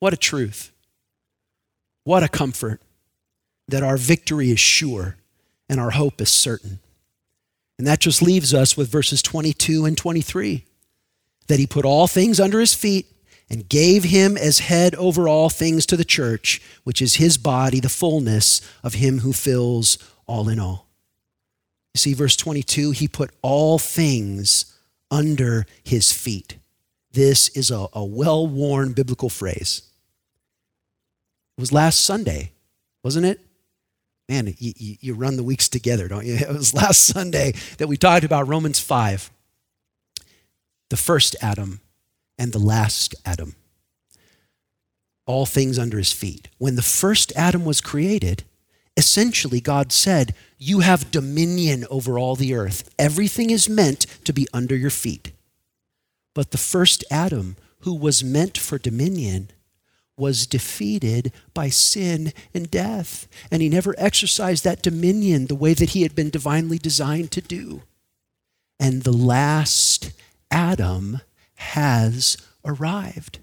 What 0.00 0.12
a 0.12 0.18
truth. 0.18 0.70
What 2.04 2.22
a 2.22 2.28
comfort 2.28 2.82
that 3.68 3.82
our 3.82 3.96
victory 3.96 4.50
is 4.50 4.60
sure 4.60 5.16
and 5.68 5.78
our 5.78 5.90
hope 5.90 6.20
is 6.20 6.30
certain. 6.30 6.80
And 7.78 7.86
that 7.86 8.00
just 8.00 8.22
leaves 8.22 8.52
us 8.52 8.76
with 8.76 8.90
verses 8.90 9.22
22 9.22 9.84
and 9.84 9.96
23 9.96 10.64
that 11.46 11.58
he 11.58 11.66
put 11.66 11.84
all 11.84 12.06
things 12.06 12.40
under 12.40 12.60
his 12.60 12.74
feet 12.74 13.06
and 13.50 13.68
gave 13.68 14.04
him 14.04 14.36
as 14.36 14.58
head 14.58 14.94
over 14.96 15.28
all 15.28 15.48
things 15.48 15.86
to 15.86 15.96
the 15.96 16.04
church, 16.04 16.60
which 16.84 17.00
is 17.00 17.14
his 17.14 17.38
body, 17.38 17.80
the 17.80 17.88
fullness 17.88 18.60
of 18.82 18.94
him 18.94 19.20
who 19.20 19.32
fills 19.32 19.98
all 20.26 20.48
in 20.48 20.58
all. 20.58 20.88
You 21.94 21.98
see, 21.98 22.14
verse 22.14 22.36
22, 22.36 22.90
he 22.90 23.08
put 23.08 23.30
all 23.42 23.78
things 23.78 24.76
under 25.10 25.66
his 25.82 26.12
feet. 26.12 26.58
This 27.12 27.48
is 27.50 27.70
a, 27.70 27.86
a 27.94 28.04
well 28.04 28.46
worn 28.46 28.92
biblical 28.92 29.30
phrase. 29.30 29.82
It 31.56 31.60
was 31.60 31.72
last 31.72 32.04
Sunday, 32.04 32.52
wasn't 33.02 33.26
it? 33.26 33.40
Man, 34.28 34.54
you, 34.58 34.96
you, 35.00 35.14
run 35.14 35.36
the 35.36 35.42
weeks 35.42 35.68
together, 35.68 36.06
don't 36.08 36.26
you? 36.26 36.34
It 36.40 36.48
was 36.48 36.74
last 36.74 37.06
Sunday 37.06 37.54
that 37.78 37.88
we 37.88 37.96
talked 37.96 38.24
about 38.24 38.48
Romans 38.48 38.78
5, 38.78 39.30
the 40.90 40.96
first 40.96 41.34
Adam 41.40 41.80
and 42.38 42.52
the 42.52 42.58
last 42.58 43.14
Adam. 43.24 43.56
All 45.26 45.46
things 45.46 45.78
under 45.78 45.98
his 45.98 46.12
feet. 46.12 46.48
When 46.58 46.76
the 46.76 46.82
first 46.82 47.32
Adam 47.36 47.64
was 47.64 47.80
created, 47.80 48.44
essentially 48.96 49.60
God 49.60 49.92
said, 49.92 50.34
You 50.58 50.80
have 50.80 51.10
dominion 51.10 51.84
over 51.90 52.18
all 52.18 52.34
the 52.34 52.54
earth. 52.54 52.88
Everything 52.98 53.50
is 53.50 53.68
meant 53.68 54.06
to 54.24 54.32
be 54.32 54.46
under 54.52 54.76
your 54.76 54.90
feet. 54.90 55.32
But 56.34 56.50
the 56.50 56.58
first 56.58 57.04
Adam, 57.10 57.56
who 57.80 57.94
was 57.94 58.24
meant 58.24 58.56
for 58.56 58.78
dominion, 58.78 59.50
was 60.18 60.46
defeated 60.46 61.32
by 61.54 61.68
sin 61.68 62.32
and 62.52 62.70
death. 62.70 63.28
And 63.50 63.62
he 63.62 63.68
never 63.68 63.94
exercised 63.98 64.64
that 64.64 64.82
dominion 64.82 65.46
the 65.46 65.54
way 65.54 65.74
that 65.74 65.90
he 65.90 66.02
had 66.02 66.14
been 66.14 66.30
divinely 66.30 66.78
designed 66.78 67.30
to 67.32 67.40
do. 67.40 67.82
And 68.80 69.02
the 69.02 69.12
last 69.12 70.12
Adam 70.50 71.20
has 71.54 72.36
arrived. 72.64 73.40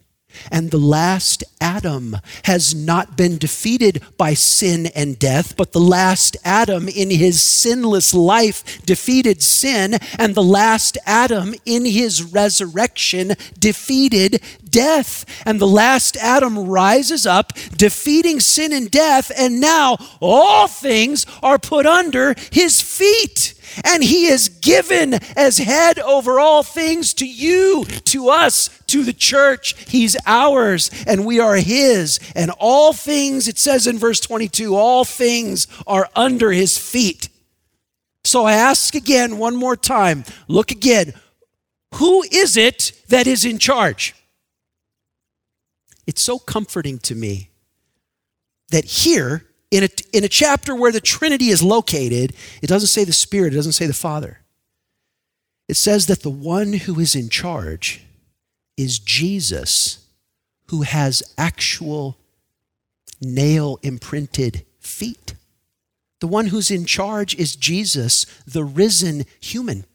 And 0.52 0.72
the 0.72 0.78
last 0.78 1.44
Adam 1.60 2.18
has 2.44 2.76
not 2.76 3.18
been 3.18 3.38
defeated 3.38 4.04
by 4.18 4.34
sin 4.34 4.88
and 4.88 5.18
death, 5.18 5.56
but 5.58 5.72
the 5.72 5.80
last 5.80 6.38
Adam 6.44 6.88
in 6.88 7.10
his 7.10 7.42
sinless 7.42 8.14
life 8.14 8.86
defeated 8.86 9.42
sin, 9.42 9.96
and 10.20 10.36
the 10.36 10.44
last 10.44 10.98
Adam 11.06 11.56
in 11.66 11.86
his 11.86 12.24
resurrection 12.24 13.34
defeated 13.58 14.42
death. 14.70 15.26
And 15.46 15.60
the 15.60 15.68
last 15.68 16.18
Adam 16.18 16.68
rises 16.68 17.26
up, 17.26 17.54
defeating 17.76 18.40
sin 18.40 18.74
and 18.74 18.92
death, 18.92 19.32
and 19.36 19.60
now 19.60 19.98
all 20.22 20.68
things 20.68 21.26
are 21.42 21.58
put 21.58 21.86
under 21.86 22.36
his 22.52 22.82
feet 22.82 23.55
and 23.84 24.04
he 24.04 24.28
is 24.28 24.50
given 24.50 25.16
as 25.36 25.58
head 25.58 26.00
over 26.00 26.40
all 26.40 26.64
things 26.64 27.14
to 27.16 27.28
you, 27.28 27.86
to 28.06 28.30
us, 28.30 28.70
to 28.88 29.04
the 29.04 29.14
church. 29.14 29.76
He's 29.90 30.16
ours 30.26 30.90
and 31.08 31.26
we 31.26 31.40
are 31.40 31.56
his. 31.56 32.20
And 32.36 32.52
all 32.60 32.94
things, 32.94 33.48
it 33.48 33.58
says 33.58 33.88
in 33.88 33.98
verse 33.98 34.20
22, 34.20 34.76
all 34.76 35.06
things 35.06 35.68
are 35.86 36.10
under 36.16 36.52
his 36.52 36.78
feet. 36.78 37.30
So 38.24 38.46
I 38.46 38.54
ask 38.54 38.96
again, 38.96 39.38
one 39.38 39.56
more 39.56 39.76
time, 39.76 40.24
look 40.48 40.72
again. 40.72 41.14
Who 41.96 42.24
is 42.24 42.58
it 42.58 42.92
that 43.10 43.28
is 43.28 43.46
in 43.46 43.60
charge? 43.60 44.16
It's 46.08 46.22
so 46.22 46.40
comforting 46.40 47.00
to 47.00 47.16
me 47.16 47.50
that 48.70 48.86
here 48.86 49.46
in 49.72 49.84
a, 49.84 49.90
in 50.14 50.24
a 50.24 50.30
chapter 50.30 50.76
where 50.76 50.92
the 50.92 51.02
Trinity 51.02 51.50
is 51.50 51.64
located, 51.64 52.34
it 52.62 52.68
doesn't 52.68 52.88
say 52.88 53.04
the 53.04 53.14
Spirit, 53.14 53.54
it 53.54 53.58
doesn't 53.58 53.74
say 53.74 53.88
the 53.88 53.94
Father. 53.94 54.42
It 55.68 55.76
says 55.76 56.08
that 56.08 56.22
the 56.22 56.30
one 56.30 56.74
who 56.74 57.00
is 57.00 57.16
in 57.16 57.30
charge 57.30 58.04
is 58.78 59.00
Jesus, 59.00 60.06
who 60.68 60.84
has 60.84 61.24
actual 61.38 62.18
nail 63.22 63.80
imprinted 63.82 64.66
feet. 64.80 65.36
The 66.20 66.28
one 66.28 66.48
who's 66.48 66.72
in 66.72 66.86
charge 66.86 67.36
is 67.36 67.56
Jesus, 67.56 68.26
the 68.46 68.64
risen 68.64 69.26
human. 69.40 69.86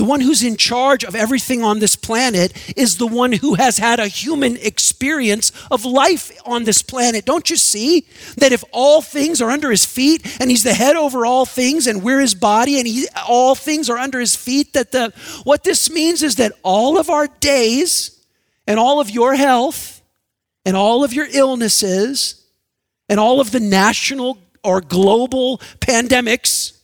The 0.00 0.06
one 0.06 0.22
who's 0.22 0.42
in 0.42 0.56
charge 0.56 1.04
of 1.04 1.14
everything 1.14 1.62
on 1.62 1.78
this 1.78 1.94
planet 1.94 2.54
is 2.74 2.96
the 2.96 3.06
one 3.06 3.32
who 3.32 3.56
has 3.56 3.76
had 3.76 4.00
a 4.00 4.08
human 4.08 4.56
experience 4.56 5.52
of 5.70 5.84
life 5.84 6.32
on 6.46 6.64
this 6.64 6.80
planet. 6.80 7.26
Don't 7.26 7.50
you 7.50 7.56
see 7.56 8.06
that 8.38 8.50
if 8.50 8.64
all 8.72 9.02
things 9.02 9.42
are 9.42 9.50
under 9.50 9.70
his 9.70 9.84
feet 9.84 10.24
and 10.40 10.48
he's 10.48 10.62
the 10.62 10.72
head 10.72 10.96
over 10.96 11.26
all 11.26 11.44
things 11.44 11.86
and 11.86 12.02
we're 12.02 12.20
his 12.20 12.34
body 12.34 12.78
and 12.78 12.86
he, 12.86 13.08
all 13.28 13.54
things 13.54 13.90
are 13.90 13.98
under 13.98 14.18
his 14.18 14.34
feet 14.34 14.72
that 14.72 14.90
the 14.90 15.12
what 15.44 15.64
this 15.64 15.90
means 15.90 16.22
is 16.22 16.36
that 16.36 16.52
all 16.62 16.98
of 16.98 17.10
our 17.10 17.26
days 17.26 18.24
and 18.66 18.78
all 18.78 19.00
of 19.00 19.10
your 19.10 19.34
health 19.34 20.00
and 20.64 20.78
all 20.78 21.04
of 21.04 21.12
your 21.12 21.26
illnesses 21.30 22.42
and 23.10 23.20
all 23.20 23.38
of 23.38 23.50
the 23.50 23.60
national 23.60 24.38
or 24.64 24.80
global 24.80 25.58
pandemics 25.78 26.80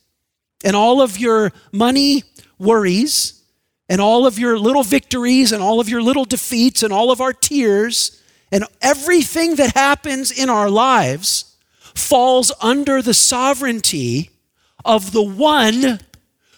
and 0.63 0.75
all 0.75 1.01
of 1.01 1.17
your 1.17 1.51
money 1.71 2.23
worries 2.59 3.43
and 3.89 4.01
all 4.01 4.25
of 4.25 4.37
your 4.37 4.59
little 4.59 4.83
victories 4.83 5.51
and 5.51 5.61
all 5.61 5.79
of 5.79 5.89
your 5.89 6.01
little 6.01 6.25
defeats 6.25 6.83
and 6.83 6.91
all 6.91 7.11
of 7.11 7.21
our 7.21 7.33
tears 7.33 8.21
and 8.51 8.65
everything 8.81 9.55
that 9.55 9.75
happens 9.75 10.31
in 10.31 10.49
our 10.49 10.69
lives 10.69 11.55
falls 11.95 12.51
under 12.61 13.01
the 13.01 13.13
sovereignty 13.13 14.29
of 14.85 15.11
the 15.11 15.23
one 15.23 15.99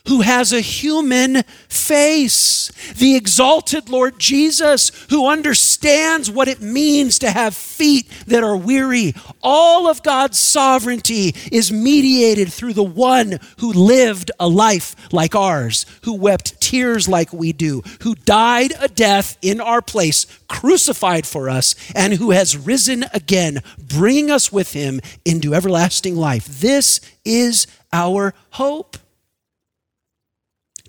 who 0.09 0.21
has 0.21 0.51
a 0.51 0.59
human 0.59 1.43
face, 1.69 2.71
the 2.95 3.15
exalted 3.15 3.89
Lord 3.89 4.17
Jesus, 4.17 4.89
who 5.11 5.27
understands 5.27 6.31
what 6.31 6.47
it 6.47 6.61
means 6.61 7.19
to 7.19 7.29
have 7.29 7.55
feet 7.55 8.09
that 8.25 8.43
are 8.43 8.57
weary. 8.57 9.13
All 9.43 9.87
of 9.87 10.01
God's 10.01 10.39
sovereignty 10.39 11.35
is 11.51 11.71
mediated 11.71 12.51
through 12.51 12.73
the 12.73 12.83
one 12.83 13.39
who 13.59 13.71
lived 13.71 14.31
a 14.39 14.47
life 14.47 14.95
like 15.13 15.35
ours, 15.35 15.85
who 16.01 16.15
wept 16.15 16.59
tears 16.59 17.07
like 17.07 17.31
we 17.31 17.53
do, 17.53 17.83
who 18.01 18.15
died 18.15 18.73
a 18.79 18.87
death 18.87 19.37
in 19.43 19.61
our 19.61 19.81
place, 19.81 20.25
crucified 20.47 21.27
for 21.27 21.51
us, 21.51 21.75
and 21.93 22.13
who 22.13 22.31
has 22.31 22.57
risen 22.57 23.05
again, 23.13 23.59
bringing 23.77 24.31
us 24.31 24.51
with 24.51 24.73
him 24.73 25.01
into 25.23 25.53
everlasting 25.53 26.15
life. 26.15 26.47
This 26.47 26.99
is 27.23 27.67
our 27.93 28.33
hope. 28.51 28.97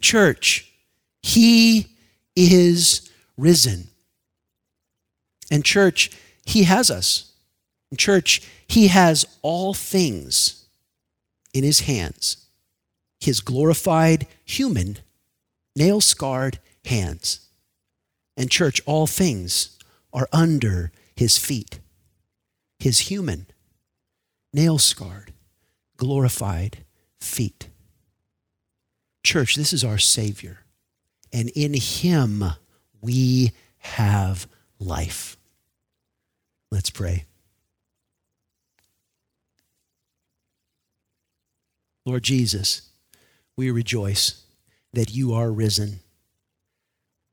Church, 0.00 0.72
he 1.22 1.88
is 2.34 3.10
risen. 3.36 3.88
And 5.50 5.64
church, 5.64 6.10
he 6.44 6.64
has 6.64 6.90
us. 6.90 7.32
And 7.90 7.98
church, 7.98 8.42
he 8.68 8.88
has 8.88 9.24
all 9.42 9.74
things 9.74 10.64
in 11.52 11.64
his 11.64 11.80
hands. 11.80 12.46
His 13.18 13.40
glorified 13.40 14.26
human, 14.44 14.98
nail 15.76 16.00
scarred 16.00 16.58
hands. 16.84 17.48
And 18.36 18.50
church, 18.50 18.80
all 18.86 19.06
things 19.06 19.78
are 20.12 20.28
under 20.32 20.92
his 21.14 21.36
feet. 21.36 21.80
His 22.78 23.00
human, 23.10 23.46
nail 24.54 24.78
scarred, 24.78 25.34
glorified 25.96 26.84
feet. 27.20 27.68
Church, 29.22 29.54
this 29.56 29.72
is 29.72 29.84
our 29.84 29.98
Savior. 29.98 30.60
And 31.32 31.50
in 31.50 31.74
Him 31.74 32.44
we 33.00 33.52
have 33.78 34.46
life. 34.78 35.36
Let's 36.70 36.90
pray. 36.90 37.24
Lord 42.06 42.22
Jesus, 42.22 42.88
we 43.56 43.70
rejoice 43.70 44.42
that 44.92 45.14
you 45.14 45.32
are 45.34 45.50
risen. 45.50 46.00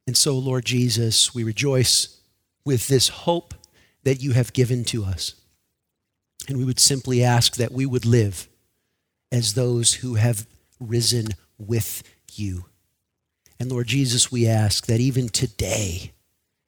And 0.05 0.15
so, 0.15 0.37
Lord 0.37 0.65
Jesus, 0.65 1.33
we 1.33 1.43
rejoice 1.43 2.19
with 2.65 2.87
this 2.87 3.09
hope 3.09 3.53
that 4.03 4.21
you 4.21 4.33
have 4.33 4.53
given 4.53 4.83
to 4.85 5.03
us. 5.03 5.35
And 6.47 6.57
we 6.57 6.65
would 6.65 6.79
simply 6.79 7.23
ask 7.23 7.55
that 7.55 7.71
we 7.71 7.85
would 7.85 8.05
live 8.05 8.47
as 9.31 9.53
those 9.53 9.95
who 9.95 10.15
have 10.15 10.47
risen 10.79 11.29
with 11.57 12.03
you. 12.33 12.65
And 13.59 13.71
Lord 13.71 13.87
Jesus, 13.87 14.31
we 14.31 14.47
ask 14.47 14.85
that 14.85 14.99
even 14.99 15.29
today, 15.29 16.11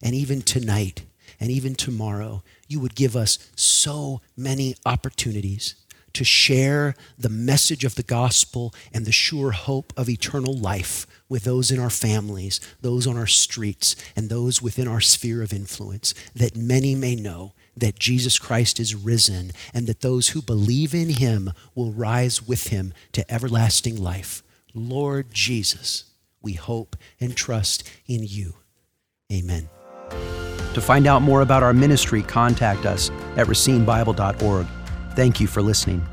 and 0.02 0.16
even 0.16 0.42
tonight, 0.42 1.04
and 1.40 1.52
even 1.52 1.76
tomorrow, 1.76 2.44
you 2.68 2.80
would 2.80 2.96
give 2.96 3.16
us 3.16 3.38
so 3.56 4.22
many 4.36 4.76
opportunities 4.86 5.76
to 6.14 6.24
share 6.24 6.96
the 7.18 7.30
message 7.30 7.86
of 7.86 7.96
the 7.96 8.04
gospel 8.04 8.74
and 8.94 9.06
the 9.06 9.12
sure 9.12 9.52
hope 9.52 9.94
of 9.96 10.10
eternal 10.10 10.58
life 10.58 11.06
with 11.28 11.44
those 11.44 11.70
in 11.70 11.80
our 11.80 11.90
families, 11.90 12.60
those 12.82 13.06
on 13.06 13.16
our 13.16 13.28
streets, 13.28 13.96
and 14.16 14.30
those 14.30 14.62
within 14.62 14.88
our 14.88 15.02
sphere 15.02 15.44
of 15.44 15.54
influence, 15.54 16.16
that 16.36 16.56
many 16.56 16.96
may 16.96 17.16
know 17.16 17.54
that 17.78 18.00
Jesus 18.00 18.40
Christ 18.40 18.80
is 18.80 18.96
risen 18.96 19.52
and 19.74 19.86
that 19.88 20.02
those 20.02 20.30
who 20.30 20.42
believe 20.42 20.96
in 20.96 21.10
him 21.10 21.52
will 21.76 21.92
rise 21.92 22.46
with 22.46 22.68
him 22.68 22.94
to 23.12 23.32
everlasting 23.32 24.02
life. 24.02 24.42
Lord 24.74 25.34
Jesus, 25.34 26.06
we 26.42 26.54
hope 26.54 26.96
and 27.20 27.36
trust 27.36 27.90
in 28.08 28.24
you. 28.24 28.56
Amen. 29.32 29.70
To 30.74 30.82
find 30.82 31.08
out 31.08 31.22
more 31.22 31.42
about 31.42 31.64
our 31.64 31.74
ministry, 31.74 32.22
contact 32.22 32.86
us 32.86 33.10
at 33.36 33.48
racinebible.org. 33.48 34.68
Thank 35.16 35.40
you 35.40 35.48
for 35.48 35.62
listening. 35.62 36.06